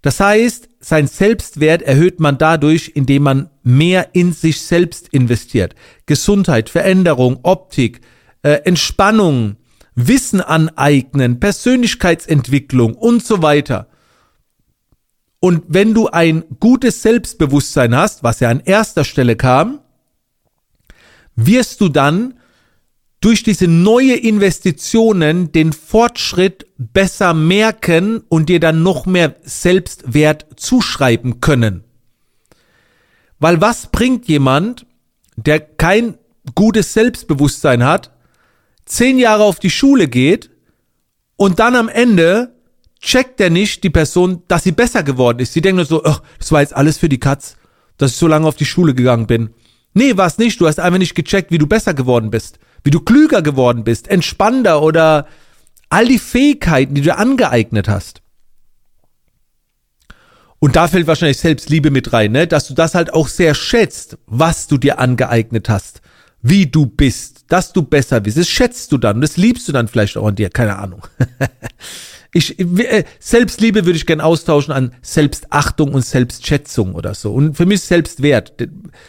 Das 0.00 0.18
heißt, 0.18 0.68
sein 0.84 1.06
Selbstwert 1.06 1.82
erhöht 1.82 2.20
man 2.20 2.38
dadurch, 2.38 2.92
indem 2.94 3.22
man 3.22 3.50
mehr 3.62 4.14
in 4.14 4.32
sich 4.32 4.60
selbst 4.60 5.08
investiert. 5.08 5.74
Gesundheit, 6.06 6.68
Veränderung, 6.68 7.38
Optik, 7.44 8.00
äh, 8.42 8.60
Entspannung, 8.64 9.56
Wissen 9.94 10.40
aneignen, 10.40 11.38
Persönlichkeitsentwicklung 11.38 12.94
und 12.94 13.24
so 13.24 13.42
weiter. 13.42 13.88
Und 15.38 15.64
wenn 15.68 15.94
du 15.94 16.08
ein 16.08 16.44
gutes 16.60 17.02
Selbstbewusstsein 17.02 17.94
hast, 17.94 18.22
was 18.22 18.40
ja 18.40 18.48
an 18.48 18.60
erster 18.60 19.04
Stelle 19.04 19.36
kam, 19.36 19.80
wirst 21.36 21.80
du 21.80 21.88
dann 21.88 22.34
durch 23.22 23.44
diese 23.44 23.68
neue 23.68 24.16
Investitionen 24.16 25.52
den 25.52 25.72
Fortschritt 25.72 26.66
besser 26.76 27.32
merken 27.32 28.22
und 28.28 28.48
dir 28.48 28.60
dann 28.60 28.82
noch 28.82 29.06
mehr 29.06 29.36
Selbstwert 29.44 30.46
zuschreiben 30.56 31.40
können. 31.40 31.84
Weil 33.38 33.60
was 33.60 33.86
bringt 33.86 34.26
jemand, 34.26 34.86
der 35.36 35.60
kein 35.60 36.18
gutes 36.54 36.92
Selbstbewusstsein 36.92 37.84
hat, 37.84 38.10
zehn 38.84 39.18
Jahre 39.18 39.44
auf 39.44 39.60
die 39.60 39.70
Schule 39.70 40.08
geht 40.08 40.50
und 41.36 41.60
dann 41.60 41.76
am 41.76 41.88
Ende 41.88 42.56
checkt 43.00 43.40
er 43.40 43.50
nicht 43.50 43.84
die 43.84 43.90
Person, 43.90 44.42
dass 44.48 44.64
sie 44.64 44.72
besser 44.72 45.04
geworden 45.04 45.38
ist. 45.38 45.52
Sie 45.52 45.60
denkt 45.60 45.76
nur 45.76 45.84
so, 45.84 46.04
ach, 46.04 46.22
das 46.38 46.50
war 46.50 46.60
jetzt 46.60 46.74
alles 46.74 46.98
für 46.98 47.08
die 47.08 47.20
Katz, 47.20 47.56
dass 47.98 48.12
ich 48.12 48.16
so 48.16 48.26
lange 48.26 48.48
auf 48.48 48.56
die 48.56 48.64
Schule 48.64 48.94
gegangen 48.94 49.28
bin. 49.28 49.50
Nee, 49.94 50.16
war 50.16 50.26
es 50.26 50.38
nicht. 50.38 50.60
Du 50.60 50.66
hast 50.66 50.80
einfach 50.80 50.98
nicht 50.98 51.14
gecheckt, 51.14 51.52
wie 51.52 51.58
du 51.58 51.66
besser 51.66 51.94
geworden 51.94 52.30
bist, 52.30 52.58
wie 52.84 52.90
du 52.90 53.00
klüger 53.00 53.42
geworden 53.42 53.84
bist, 53.84 54.08
entspannter 54.08 54.82
oder 54.82 55.26
all 55.88 56.06
die 56.06 56.18
Fähigkeiten, 56.18 56.94
die 56.94 57.02
du 57.02 57.16
angeeignet 57.16 57.88
hast. 57.88 58.22
Und 60.58 60.76
da 60.76 60.86
fällt 60.86 61.08
wahrscheinlich 61.08 61.38
Selbstliebe 61.38 61.90
mit 61.90 62.12
rein, 62.12 62.32
ne? 62.32 62.46
dass 62.46 62.68
du 62.68 62.74
das 62.74 62.94
halt 62.94 63.12
auch 63.12 63.26
sehr 63.26 63.54
schätzt, 63.54 64.16
was 64.26 64.68
du 64.68 64.78
dir 64.78 65.00
angeeignet 65.00 65.68
hast, 65.68 66.02
wie 66.40 66.66
du 66.66 66.86
bist, 66.86 67.46
dass 67.48 67.72
du 67.72 67.82
besser 67.82 68.20
bist. 68.20 68.38
Das 68.38 68.48
schätzt 68.48 68.92
du 68.92 68.98
dann, 68.98 69.20
das 69.20 69.36
liebst 69.36 69.66
du 69.66 69.72
dann 69.72 69.88
vielleicht 69.88 70.16
auch 70.16 70.26
an 70.28 70.36
dir, 70.36 70.50
keine 70.50 70.78
Ahnung. 70.78 71.06
Ich, 72.34 72.58
äh, 72.58 73.04
Selbstliebe 73.20 73.84
würde 73.84 73.96
ich 73.96 74.06
gern 74.06 74.22
austauschen 74.22 74.72
an 74.72 74.94
Selbstachtung 75.02 75.92
und 75.92 76.04
Selbstschätzung 76.04 76.94
oder 76.94 77.14
so. 77.14 77.32
Und 77.32 77.56
für 77.56 77.66
mich 77.66 77.82
Selbstwert, 77.82 78.54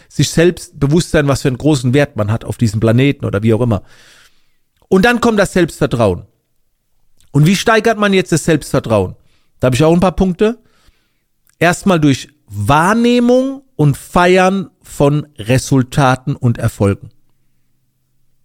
sich 0.09 0.29
selbst 0.29 0.77
bewusst 0.77 1.11
sein, 1.11 1.27
was 1.27 1.41
für 1.41 1.47
einen 1.47 1.57
großen 1.57 1.93
Wert 1.93 2.17
man 2.17 2.31
hat 2.31 2.43
auf 2.43 2.57
diesem 2.57 2.81
Planeten 2.81 3.25
oder 3.25 3.41
wie 3.41 3.53
auch 3.53 3.61
immer. 3.61 3.83
Und 4.89 5.05
dann 5.05 5.21
kommt 5.21 5.39
das 5.39 5.53
Selbstvertrauen. 5.53 6.25
Und 7.31 7.47
wie 7.47 7.55
steigert 7.55 7.97
man 7.97 8.13
jetzt 8.13 8.33
das 8.33 8.43
Selbstvertrauen? 8.43 9.15
Da 9.59 9.67
habe 9.67 9.75
ich 9.75 9.83
auch 9.83 9.93
ein 9.93 10.01
paar 10.01 10.15
Punkte. 10.15 10.59
Erstmal 11.59 12.01
durch 12.01 12.27
Wahrnehmung 12.47 13.63
und 13.77 13.95
Feiern 13.95 14.69
von 14.81 15.27
Resultaten 15.39 16.35
und 16.35 16.57
Erfolgen. 16.57 17.09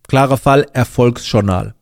Klarer 0.07 0.39
Fall, 0.39 0.67
Erfolgsjournal. 0.73 1.75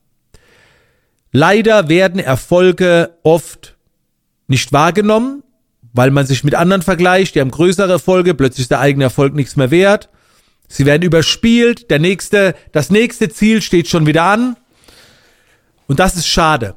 Leider 1.39 1.91
werden 1.91 2.19
Erfolge 2.19 3.19
oft 3.23 3.77
nicht 4.47 4.73
wahrgenommen, 4.73 5.43
weil 5.93 6.11
man 6.11 6.25
sich 6.25 6.45
mit 6.45 6.55
anderen 6.55 6.81
vergleicht, 6.81 7.35
die 7.35 7.43
haben 7.43 7.51
größere 7.51 7.93
Erfolge, 7.93 8.33
plötzlich 8.33 8.63
ist 8.63 8.71
der 8.71 8.81
eigene 8.81 9.05
Erfolg 9.05 9.35
nichts 9.35 9.55
mehr 9.55 9.71
wert. 9.71 10.09
Sie 10.67 10.87
werden 10.87 11.03
überspielt, 11.03 11.91
der 11.91 11.99
nächste, 11.99 12.55
das 12.73 12.89
nächste 12.89 13.29
Ziel 13.29 13.61
steht 13.61 13.87
schon 13.87 14.07
wieder 14.07 14.23
an. 14.23 14.57
Und 15.87 16.01
das 16.01 16.17
ist 16.17 16.27
schade. 16.27 16.75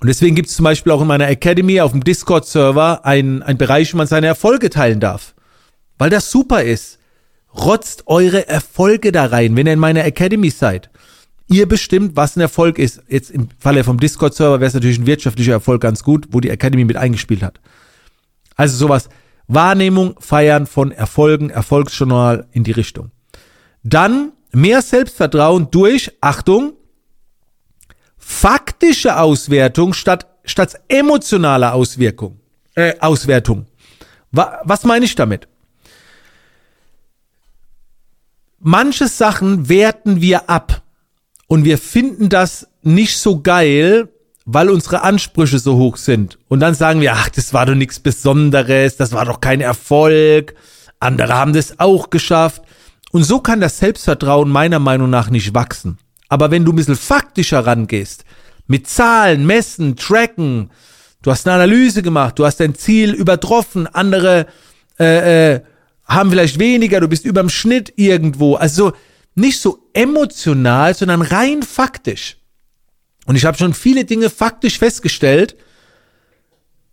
Und 0.00 0.08
deswegen 0.08 0.36
gibt 0.36 0.50
es 0.50 0.56
zum 0.56 0.64
Beispiel 0.64 0.92
auch 0.92 1.00
in 1.00 1.08
meiner 1.08 1.28
Academy 1.28 1.80
auf 1.80 1.92
dem 1.92 2.04
Discord-Server 2.04 3.06
einen, 3.06 3.42
einen 3.42 3.56
Bereich, 3.56 3.94
wo 3.94 3.96
man 3.96 4.06
seine 4.06 4.26
Erfolge 4.26 4.68
teilen 4.68 5.00
darf. 5.00 5.34
Weil 5.96 6.10
das 6.10 6.30
super 6.30 6.64
ist. 6.64 6.98
rotzt 7.54 8.02
eure 8.08 8.46
Erfolge 8.46 9.10
da 9.10 9.24
rein, 9.24 9.56
wenn 9.56 9.66
ihr 9.66 9.72
in 9.72 9.78
meiner 9.78 10.04
Academy 10.04 10.50
seid. 10.50 10.90
Ihr 11.52 11.68
bestimmt, 11.68 12.16
was 12.16 12.36
ein 12.36 12.40
Erfolg 12.40 12.78
ist. 12.78 13.02
Jetzt 13.08 13.30
im 13.30 13.48
Falle 13.58 13.84
vom 13.84 14.00
Discord-Server 14.00 14.60
wäre 14.60 14.68
es 14.68 14.74
natürlich 14.74 14.98
ein 14.98 15.06
wirtschaftlicher 15.06 15.52
Erfolg 15.52 15.82
ganz 15.82 16.02
gut, 16.02 16.28
wo 16.30 16.40
die 16.40 16.48
Academy 16.48 16.84
mit 16.84 16.96
eingespielt 16.96 17.42
hat. 17.42 17.60
Also 18.56 18.76
sowas. 18.76 19.08
Wahrnehmung, 19.48 20.14
Feiern 20.18 20.66
von 20.66 20.92
Erfolgen, 20.92 21.50
Erfolgsjournal 21.50 22.46
in 22.52 22.64
die 22.64 22.72
Richtung. 22.72 23.10
Dann 23.82 24.32
mehr 24.52 24.80
Selbstvertrauen 24.80 25.70
durch, 25.70 26.12
Achtung, 26.22 26.72
faktische 28.16 29.18
Auswertung 29.18 29.92
statt, 29.92 30.26
statt 30.44 30.80
emotionaler 30.88 31.74
Auswirkung, 31.74 32.40
äh, 32.76 32.94
Auswertung. 33.00 33.66
Wa 34.30 34.62
was 34.64 34.84
meine 34.84 35.04
ich 35.04 35.14
damit? 35.14 35.48
Manche 38.58 39.08
Sachen 39.08 39.68
werten 39.68 40.20
wir 40.20 40.48
ab 40.48 40.82
und 41.52 41.66
wir 41.66 41.76
finden 41.76 42.30
das 42.30 42.66
nicht 42.82 43.18
so 43.18 43.42
geil, 43.42 44.08
weil 44.46 44.70
unsere 44.70 45.02
Ansprüche 45.02 45.58
so 45.58 45.76
hoch 45.76 45.98
sind. 45.98 46.38
Und 46.48 46.60
dann 46.60 46.74
sagen 46.74 47.02
wir, 47.02 47.12
ach, 47.12 47.28
das 47.28 47.52
war 47.52 47.66
doch 47.66 47.74
nichts 47.74 48.00
Besonderes, 48.00 48.96
das 48.96 49.12
war 49.12 49.26
doch 49.26 49.38
kein 49.38 49.60
Erfolg, 49.60 50.54
andere 50.98 51.34
haben 51.34 51.52
das 51.52 51.78
auch 51.78 52.08
geschafft. 52.08 52.62
Und 53.10 53.24
so 53.24 53.40
kann 53.40 53.60
das 53.60 53.76
Selbstvertrauen 53.76 54.48
meiner 54.48 54.78
Meinung 54.78 55.10
nach 55.10 55.28
nicht 55.28 55.52
wachsen. 55.52 55.98
Aber 56.30 56.50
wenn 56.50 56.64
du 56.64 56.72
ein 56.72 56.76
bisschen 56.76 56.96
faktischer 56.96 57.66
rangehst, 57.66 58.24
mit 58.66 58.86
Zahlen, 58.86 59.44
Messen, 59.44 59.96
Tracken, 59.96 60.70
du 61.20 61.32
hast 61.32 61.46
eine 61.46 61.56
Analyse 61.56 62.00
gemacht, 62.00 62.38
du 62.38 62.46
hast 62.46 62.60
dein 62.60 62.74
Ziel 62.74 63.12
übertroffen, 63.12 63.86
andere 63.88 64.46
äh, 64.98 65.56
äh, 65.56 65.60
haben 66.06 66.30
vielleicht 66.30 66.58
weniger, 66.58 67.00
du 67.00 67.08
bist 67.08 67.26
überm 67.26 67.50
Schnitt 67.50 67.92
irgendwo. 67.96 68.54
Also 68.54 68.94
nicht 69.34 69.60
so 69.60 69.88
emotional, 69.92 70.94
sondern 70.94 71.22
rein 71.22 71.62
faktisch. 71.62 72.36
Und 73.26 73.36
ich 73.36 73.44
habe 73.44 73.56
schon 73.56 73.74
viele 73.74 74.04
Dinge 74.04 74.30
faktisch 74.30 74.78
festgestellt, 74.78 75.56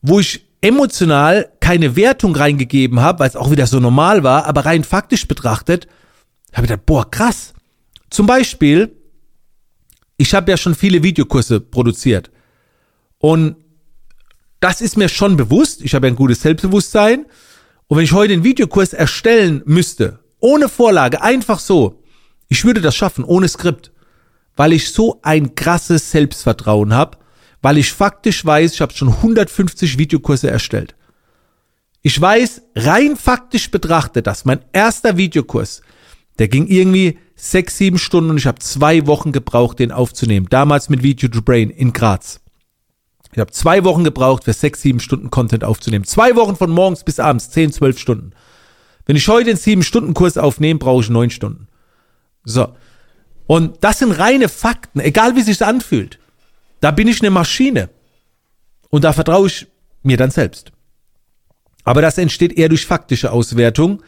wo 0.01 0.19
ich 0.19 0.45
emotional 0.61 1.51
keine 1.59 1.95
Wertung 1.95 2.35
reingegeben 2.35 2.99
habe, 2.99 3.19
weil 3.19 3.29
es 3.29 3.35
auch 3.35 3.51
wieder 3.51 3.67
so 3.67 3.79
normal 3.79 4.23
war, 4.23 4.45
aber 4.45 4.65
rein 4.65 4.83
faktisch 4.83 5.27
betrachtet, 5.27 5.87
habe 6.53 6.65
ich 6.65 6.69
gedacht, 6.69 6.85
boah, 6.85 7.09
krass. 7.09 7.53
Zum 8.09 8.25
Beispiel, 8.25 8.95
ich 10.17 10.33
habe 10.33 10.51
ja 10.51 10.57
schon 10.57 10.75
viele 10.75 11.03
Videokurse 11.03 11.59
produziert. 11.59 12.31
Und 13.19 13.55
das 14.59 14.81
ist 14.81 14.97
mir 14.97 15.09
schon 15.09 15.37
bewusst. 15.37 15.81
Ich 15.81 15.93
habe 15.93 16.07
ja 16.07 16.13
ein 16.13 16.17
gutes 16.17 16.41
Selbstbewusstsein. 16.41 17.25
Und 17.87 17.97
wenn 17.97 18.03
ich 18.03 18.11
heute 18.11 18.33
einen 18.33 18.43
Videokurs 18.43 18.93
erstellen 18.93 19.61
müsste, 19.65 20.19
ohne 20.39 20.69
Vorlage, 20.69 21.21
einfach 21.21 21.59
so, 21.59 21.98
ich 22.49 22.65
würde 22.65 22.81
das 22.81 22.95
schaffen, 22.95 23.23
ohne 23.23 23.47
Skript 23.47 23.91
weil 24.59 24.73
ich 24.73 24.91
so 24.91 25.21
ein 25.21 25.55
krasses 25.55 26.11
Selbstvertrauen 26.11 26.93
habe, 26.93 27.17
weil 27.61 27.77
ich 27.77 27.93
faktisch 27.93 28.45
weiß, 28.45 28.73
ich 28.73 28.81
habe 28.81 28.91
schon 28.91 29.07
150 29.07 29.97
Videokurse 29.97 30.49
erstellt. 30.49 30.95
Ich 32.01 32.19
weiß 32.19 32.63
rein 32.75 33.15
faktisch 33.15 33.71
betrachtet, 33.71 34.27
dass 34.27 34.43
mein 34.43 34.59
erster 34.73 35.15
Videokurs, 35.15 35.81
der 36.39 36.49
ging 36.49 36.67
irgendwie 36.67 37.19
sechs, 37.37 37.77
sieben 37.77 37.97
Stunden 37.97 38.31
und 38.31 38.37
ich 38.37 38.47
habe 38.47 38.59
zwei 38.59 39.07
Wochen 39.07 39.31
gebraucht, 39.31 39.79
den 39.79 39.93
aufzunehmen. 39.93 40.47
Damals 40.49 40.89
mit 40.89 41.03
Video 41.03 41.29
to 41.29 41.41
Brain 41.41 41.69
in 41.69 41.93
Graz. 41.93 42.41
Ich 43.31 43.39
habe 43.39 43.51
zwei 43.51 43.85
Wochen 43.85 44.03
gebraucht, 44.03 44.43
für 44.43 44.51
sechs, 44.51 44.81
sieben 44.81 44.99
Stunden 44.99 45.29
Content 45.29 45.63
aufzunehmen. 45.63 46.03
Zwei 46.03 46.35
Wochen 46.35 46.57
von 46.57 46.69
morgens 46.69 47.05
bis 47.05 47.21
abends, 47.21 47.49
zehn, 47.49 47.71
zwölf 47.71 47.97
Stunden. 47.97 48.31
Wenn 49.05 49.15
ich 49.15 49.29
heute 49.29 49.51
einen 49.51 49.57
sieben 49.57 49.83
Stunden 49.83 50.13
Kurs 50.13 50.37
aufnehme, 50.37 50.79
brauche 50.79 51.01
ich 51.01 51.09
neun 51.09 51.29
Stunden. 51.29 51.68
So. 52.43 52.75
Und 53.47 53.83
das 53.83 53.99
sind 53.99 54.11
reine 54.11 54.49
Fakten, 54.49 54.99
egal 54.99 55.35
wie 55.35 55.41
sich's 55.41 55.61
anfühlt. 55.61 56.19
Da 56.81 56.91
bin 56.91 57.07
ich 57.07 57.21
eine 57.21 57.31
Maschine. 57.31 57.89
Und 58.89 59.03
da 59.03 59.13
vertraue 59.13 59.47
ich 59.47 59.67
mir 60.03 60.17
dann 60.17 60.31
selbst. 60.31 60.71
Aber 61.83 62.01
das 62.01 62.17
entsteht 62.17 62.53
eher 62.53 62.69
durch 62.69 62.85
faktische 62.85 63.31
Auswertung, 63.31 64.03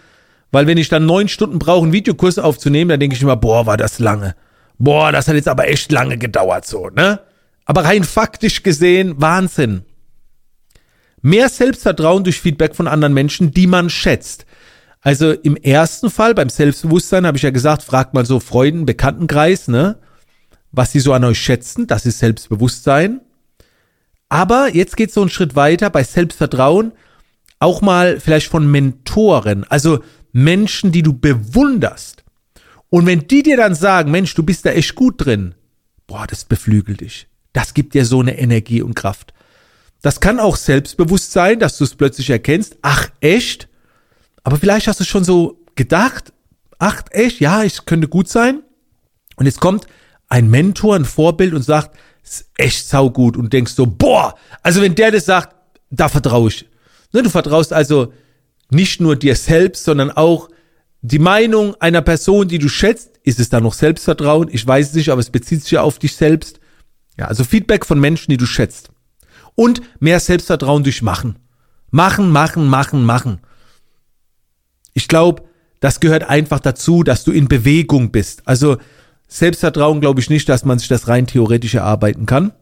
weil 0.51 0.67
wenn 0.67 0.77
ich 0.77 0.89
dann 0.89 1.05
neun 1.05 1.27
Stunden 1.27 1.59
brauche, 1.59 1.83
einen 1.83 1.93
Videokurs 1.93 2.37
aufzunehmen, 2.37 2.89
dann 2.89 2.99
denke 2.99 3.15
ich 3.15 3.21
immer, 3.21 3.37
boah, 3.37 3.65
war 3.65 3.77
das 3.77 3.99
lange. 3.99 4.35
Boah, 4.77 5.11
das 5.11 5.27
hat 5.27 5.35
jetzt 5.35 5.47
aber 5.47 5.67
echt 5.67 5.91
lange 5.91 6.17
gedauert, 6.17 6.65
so, 6.65 6.89
ne? 6.89 7.21
Aber 7.65 7.85
rein 7.85 8.03
faktisch 8.03 8.63
gesehen, 8.63 9.15
Wahnsinn. 9.21 9.85
Mehr 11.21 11.49
Selbstvertrauen 11.49 12.23
durch 12.23 12.41
Feedback 12.41 12.75
von 12.75 12.87
anderen 12.87 13.13
Menschen, 13.13 13.51
die 13.51 13.67
man 13.67 13.89
schätzt. 13.89 14.45
Also 15.01 15.31
im 15.31 15.55
ersten 15.55 16.09
Fall, 16.09 16.35
beim 16.35 16.49
Selbstbewusstsein, 16.49 17.25
habe 17.25 17.37
ich 17.37 17.43
ja 17.43 17.49
gesagt, 17.49 17.83
fragt 17.83 18.13
mal 18.13 18.25
so 18.25 18.39
Freunden, 18.39 18.85
Bekanntenkreis, 18.85 19.67
ne? 19.67 19.97
Was 20.71 20.91
sie 20.91 20.99
so 20.99 21.11
an 21.13 21.23
euch 21.23 21.39
schätzen, 21.39 21.87
das 21.87 22.05
ist 22.05 22.19
Selbstbewusstsein. 22.19 23.21
Aber 24.29 24.73
jetzt 24.73 24.95
geht 24.95 25.11
so 25.11 25.21
einen 25.21 25.29
Schritt 25.29 25.55
weiter 25.55 25.89
bei 25.89 26.03
Selbstvertrauen, 26.03 26.93
auch 27.59 27.81
mal 27.81 28.19
vielleicht 28.19 28.47
von 28.47 28.69
Mentoren, 28.69 29.65
also 29.65 30.03
Menschen, 30.31 30.91
die 30.91 31.03
du 31.03 31.13
bewunderst. 31.13 32.23
Und 32.89 33.05
wenn 33.05 33.27
die 33.27 33.43
dir 33.43 33.57
dann 33.57 33.75
sagen, 33.75 34.11
Mensch, 34.11 34.33
du 34.35 34.43
bist 34.43 34.65
da 34.65 34.71
echt 34.71 34.95
gut 34.95 35.25
drin, 35.25 35.55
boah, 36.07 36.27
das 36.27 36.45
beflügelt 36.45 37.01
dich. 37.01 37.27
Das 37.53 37.73
gibt 37.73 37.93
dir 37.93 38.05
so 38.05 38.21
eine 38.21 38.37
Energie 38.37 38.81
und 38.81 38.95
Kraft. 38.95 39.33
Das 40.01 40.19
kann 40.19 40.39
auch 40.39 40.55
selbstbewusst 40.55 41.31
sein, 41.31 41.59
dass 41.59 41.77
du 41.77 41.83
es 41.83 41.95
plötzlich 41.95 42.29
erkennst, 42.29 42.77
ach 42.81 43.09
echt, 43.19 43.67
aber 44.43 44.57
vielleicht 44.57 44.87
hast 44.87 44.99
du 44.99 45.03
schon 45.03 45.23
so 45.23 45.59
gedacht, 45.75 46.33
ach 46.79 47.03
echt, 47.11 47.39
ja, 47.39 47.63
es 47.63 47.85
könnte 47.85 48.07
gut 48.07 48.27
sein. 48.27 48.63
Und 49.35 49.45
jetzt 49.45 49.59
kommt 49.59 49.87
ein 50.29 50.49
Mentor, 50.49 50.95
ein 50.95 51.05
Vorbild 51.05 51.53
und 51.53 51.63
sagt, 51.63 51.97
ist 52.23 52.49
echt 52.55 52.87
saugut 52.87 53.37
und 53.37 53.53
denkst 53.53 53.73
so, 53.73 53.85
boah, 53.85 54.35
also 54.63 54.81
wenn 54.81 54.95
der 54.95 55.11
das 55.11 55.25
sagt, 55.25 55.55
da 55.89 56.07
vertraue 56.07 56.49
ich. 56.49 56.69
Ne, 57.13 57.23
du 57.23 57.29
vertraust 57.29 57.73
also 57.73 58.13
nicht 58.69 59.01
nur 59.01 59.15
dir 59.15 59.35
selbst, 59.35 59.83
sondern 59.83 60.11
auch 60.11 60.49
die 61.01 61.19
Meinung 61.19 61.75
einer 61.81 62.01
Person, 62.01 62.47
die 62.47 62.59
du 62.59 62.69
schätzt. 62.69 63.19
Ist 63.23 63.39
es 63.39 63.49
da 63.49 63.59
noch 63.59 63.73
Selbstvertrauen? 63.73 64.49
Ich 64.51 64.65
weiß 64.65 64.89
es 64.89 64.93
nicht, 64.93 65.09
aber 65.09 65.19
es 65.19 65.29
bezieht 65.29 65.63
sich 65.63 65.71
ja 65.71 65.81
auf 65.81 65.99
dich 65.99 66.15
selbst. 66.15 66.59
Ja, 67.17 67.25
also 67.27 67.43
Feedback 67.43 67.85
von 67.85 67.99
Menschen, 67.99 68.31
die 68.31 68.37
du 68.37 68.45
schätzt. 68.45 68.89
Und 69.55 69.81
mehr 69.99 70.19
Selbstvertrauen 70.19 70.83
durch 70.83 71.01
Machen. 71.01 71.37
Machen, 71.91 72.31
machen, 72.31 72.67
machen, 72.67 73.03
machen. 73.03 73.41
Ich 74.93 75.07
glaube, 75.07 75.43
das 75.79 75.99
gehört 75.99 76.23
einfach 76.23 76.59
dazu, 76.59 77.03
dass 77.03 77.23
du 77.23 77.31
in 77.31 77.47
Bewegung 77.47 78.11
bist. 78.11 78.47
Also 78.47 78.77
Selbstvertrauen 79.27 80.01
glaube 80.01 80.19
ich 80.19 80.29
nicht, 80.29 80.47
dass 80.47 80.65
man 80.65 80.77
sich 80.77 80.87
das 80.87 81.07
rein 81.07 81.27
theoretisch 81.27 81.75
erarbeiten 81.75 82.25
kann. 82.25 82.53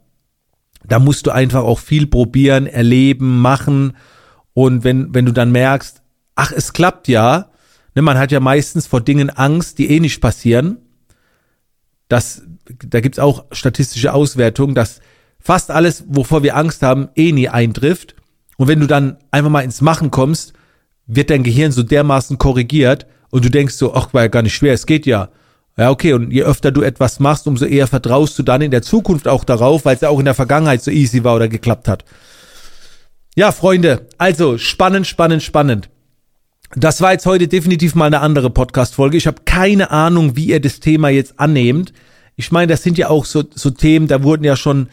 Da 0.88 1.00
musst 1.00 1.28
du 1.28 1.32
einfach 1.32 1.64
auch 1.64 1.80
viel 1.80 2.08
probieren, 2.08 2.66
erleben, 2.68 3.42
machen. 3.42 3.98
Und 4.54 4.84
wenn, 4.84 5.14
wenn 5.14 5.26
du 5.26 5.34
dann 5.34 5.52
merkst, 5.52 6.02
ach, 6.36 6.52
es 6.52 6.74
klappt 6.74 7.08
ja, 7.08 7.52
ne, 7.96 8.02
man 8.02 8.18
hat 8.18 8.32
ja 8.32 8.40
meistens 8.40 8.88
vor 8.88 9.02
Dingen 9.02 9.30
Angst, 9.30 9.78
die 9.78 9.90
eh 9.90 10.00
nicht 10.00 10.22
passieren. 10.22 10.78
Das, 12.08 12.44
da 12.86 13.02
gibt's 13.02 13.20
auch 13.20 13.46
statistische 13.52 14.14
Auswertungen, 14.14 14.76
dass 14.76 15.02
fast 15.40 15.72
alles, 15.72 16.06
wovor 16.08 16.44
wir 16.44 16.56
Angst 16.56 16.82
haben, 16.82 17.10
eh 17.16 17.32
nie 17.32 17.50
eintrifft. 17.50 18.16
Und 18.58 18.68
wenn 18.68 18.80
du 18.80 18.88
dann 18.88 19.18
einfach 19.32 19.50
mal 19.50 19.62
ins 19.62 19.82
Machen 19.82 20.12
kommst, 20.12 20.54
wird 21.10 21.32
dein 21.32 21.44
Gehirn 21.44 21.72
so 21.72 21.84
dermaßen 21.84 22.38
korrigiert 22.38 23.08
und 23.32 23.44
du 23.44 23.50
denkst 23.50 23.74
so, 23.74 23.94
ach, 23.94 24.14
war 24.14 24.22
ja 24.22 24.28
gar 24.28 24.44
nicht 24.44 24.56
schwer, 24.56 24.74
es 24.74 24.86
geht 24.86 25.06
ja. 25.06 25.30
Ja, 25.76 25.92
okay, 25.92 26.14
und 26.14 26.32
je 26.32 26.44
öfter 26.44 26.72
du 26.72 26.82
etwas 26.82 27.20
machst, 27.20 27.48
umso 27.48 27.66
eher 27.66 27.88
vertraust 27.88 28.38
du 28.38 28.44
dann 28.44 28.62
in 28.62 28.72
der 28.72 28.82
Zukunft 28.82 29.28
auch 29.28 29.44
darauf, 29.44 29.86
weil 29.86 29.96
es 29.96 30.02
ja 30.02 30.10
auch 30.10 30.20
in 30.20 30.26
der 30.26 30.34
Vergangenheit 30.36 30.84
so 30.84 30.92
easy 30.92 31.24
war 31.24 31.36
oder 31.36 31.48
geklappt 31.48 31.88
hat. 31.88 32.06
Ja, 33.36 33.52
Freunde, 33.52 34.08
also 34.18 34.58
spannend, 34.58 35.08
spannend, 35.08 35.42
spannend. 35.42 35.90
Das 36.76 37.02
war 37.02 37.14
jetzt 37.14 37.26
heute 37.26 37.48
definitiv 37.48 37.96
mal 37.96 38.06
eine 38.06 38.20
andere 38.20 38.50
Podcast-Folge. 38.50 39.18
Ich 39.18 39.26
habe 39.26 39.42
keine 39.46 39.90
Ahnung, 39.90 40.36
wie 40.36 40.48
ihr 40.48 40.60
das 40.60 40.80
Thema 40.80 41.10
jetzt 41.10 41.40
annehmt. 41.40 41.94
Ich 42.36 42.52
meine, 42.52 42.68
das 42.68 42.84
sind 42.84 42.98
ja 42.98 43.10
auch 43.10 43.26
so, 43.26 43.44
so 43.56 43.70
Themen, 43.72 44.08
da 44.08 44.22
wurden 44.22 44.44
ja 44.44 44.56
schon 44.56 44.90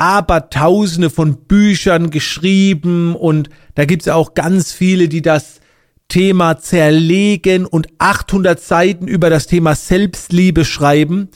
Abertausende 0.00 1.10
von 1.10 1.44
Büchern 1.44 2.08
geschrieben 2.08 3.14
und 3.14 3.50
da 3.74 3.84
gibt's 3.84 4.06
ja 4.06 4.14
auch 4.14 4.32
ganz 4.32 4.72
viele, 4.72 5.08
die 5.08 5.20
das 5.20 5.60
Thema 6.08 6.56
zerlegen 6.56 7.66
und 7.66 7.88
800 7.98 8.58
Seiten 8.58 9.06
über 9.06 9.28
das 9.28 9.46
Thema 9.46 9.74
Selbstliebe 9.74 10.64
schreiben. 10.64 11.28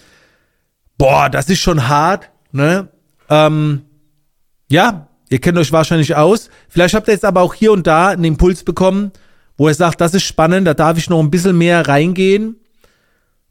Boah, 0.96 1.28
das 1.28 1.50
ist 1.50 1.60
schon 1.60 1.88
hart, 1.88 2.30
ne? 2.52 2.88
Ähm, 3.28 3.82
ja, 4.70 5.08
ihr 5.28 5.40
kennt 5.42 5.58
euch 5.58 5.70
wahrscheinlich 5.70 6.16
aus. 6.16 6.48
Vielleicht 6.70 6.94
habt 6.94 7.06
ihr 7.08 7.12
jetzt 7.12 7.26
aber 7.26 7.42
auch 7.42 7.52
hier 7.52 7.70
und 7.70 7.86
da 7.86 8.08
einen 8.08 8.24
Impuls 8.24 8.64
bekommen, 8.64 9.12
wo 9.58 9.68
ihr 9.68 9.74
sagt, 9.74 10.00
das 10.00 10.14
ist 10.14 10.24
spannend, 10.24 10.66
da 10.66 10.72
darf 10.72 10.96
ich 10.96 11.10
noch 11.10 11.20
ein 11.20 11.30
bisschen 11.30 11.58
mehr 11.58 11.86
reingehen. 11.86 12.56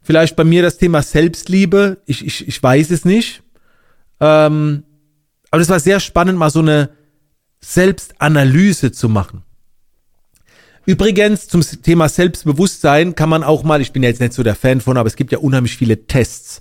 Vielleicht 0.02 0.34
bei 0.34 0.42
mir 0.42 0.62
das 0.62 0.76
Thema 0.76 1.02
Selbstliebe, 1.02 1.98
ich, 2.04 2.26
ich, 2.26 2.48
ich 2.48 2.60
weiß 2.60 2.90
es 2.90 3.04
nicht. 3.04 3.44
Ähm, 4.18 4.82
aber 5.54 5.62
es 5.62 5.68
war 5.68 5.78
sehr 5.78 6.00
spannend, 6.00 6.36
mal 6.36 6.50
so 6.50 6.58
eine 6.58 6.90
Selbstanalyse 7.60 8.90
zu 8.90 9.08
machen. 9.08 9.44
Übrigens, 10.84 11.46
zum 11.46 11.62
Thema 11.62 12.08
Selbstbewusstsein 12.08 13.14
kann 13.14 13.28
man 13.28 13.44
auch 13.44 13.62
mal, 13.62 13.80
ich 13.80 13.92
bin 13.92 14.02
ja 14.02 14.08
jetzt 14.08 14.20
nicht 14.20 14.32
so 14.32 14.42
der 14.42 14.56
Fan 14.56 14.80
von, 14.80 14.96
aber 14.96 15.06
es 15.06 15.14
gibt 15.14 15.30
ja 15.30 15.38
unheimlich 15.38 15.76
viele 15.76 16.08
Tests. 16.08 16.60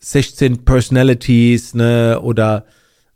16 0.00 0.64
Personalities, 0.64 1.74
ne, 1.74 2.18
oder 2.20 2.66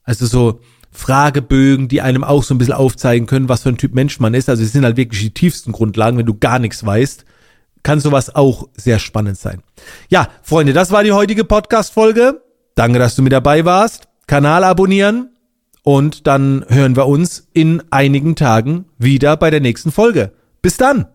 also 0.04 0.26
so 0.26 0.60
Fragebögen, 0.92 1.88
die 1.88 2.00
einem 2.00 2.22
auch 2.22 2.44
so 2.44 2.54
ein 2.54 2.58
bisschen 2.58 2.74
aufzeigen 2.74 3.26
können, 3.26 3.48
was 3.48 3.64
für 3.64 3.70
ein 3.70 3.78
Typ 3.78 3.96
Mensch 3.96 4.20
man 4.20 4.32
ist. 4.32 4.48
Also 4.48 4.62
es 4.62 4.70
sind 4.70 4.84
halt 4.84 4.96
wirklich 4.96 5.22
die 5.22 5.34
tiefsten 5.34 5.72
Grundlagen, 5.72 6.18
wenn 6.18 6.26
du 6.26 6.38
gar 6.38 6.60
nichts 6.60 6.86
weißt, 6.86 7.24
kann 7.82 7.98
sowas 7.98 8.32
auch 8.32 8.68
sehr 8.76 9.00
spannend 9.00 9.38
sein. 9.38 9.60
Ja, 10.08 10.28
Freunde, 10.44 10.72
das 10.72 10.92
war 10.92 11.02
die 11.02 11.10
heutige 11.10 11.42
Podcast-Folge. 11.44 12.42
Danke, 12.76 13.00
dass 13.00 13.16
du 13.16 13.22
mit 13.22 13.32
dabei 13.32 13.64
warst. 13.64 14.06
Kanal 14.26 14.64
abonnieren 14.64 15.30
und 15.82 16.26
dann 16.26 16.64
hören 16.68 16.96
wir 16.96 17.06
uns 17.06 17.48
in 17.52 17.82
einigen 17.90 18.36
Tagen 18.36 18.86
wieder 18.98 19.36
bei 19.36 19.50
der 19.50 19.60
nächsten 19.60 19.92
Folge. 19.92 20.32
Bis 20.62 20.76
dann! 20.76 21.06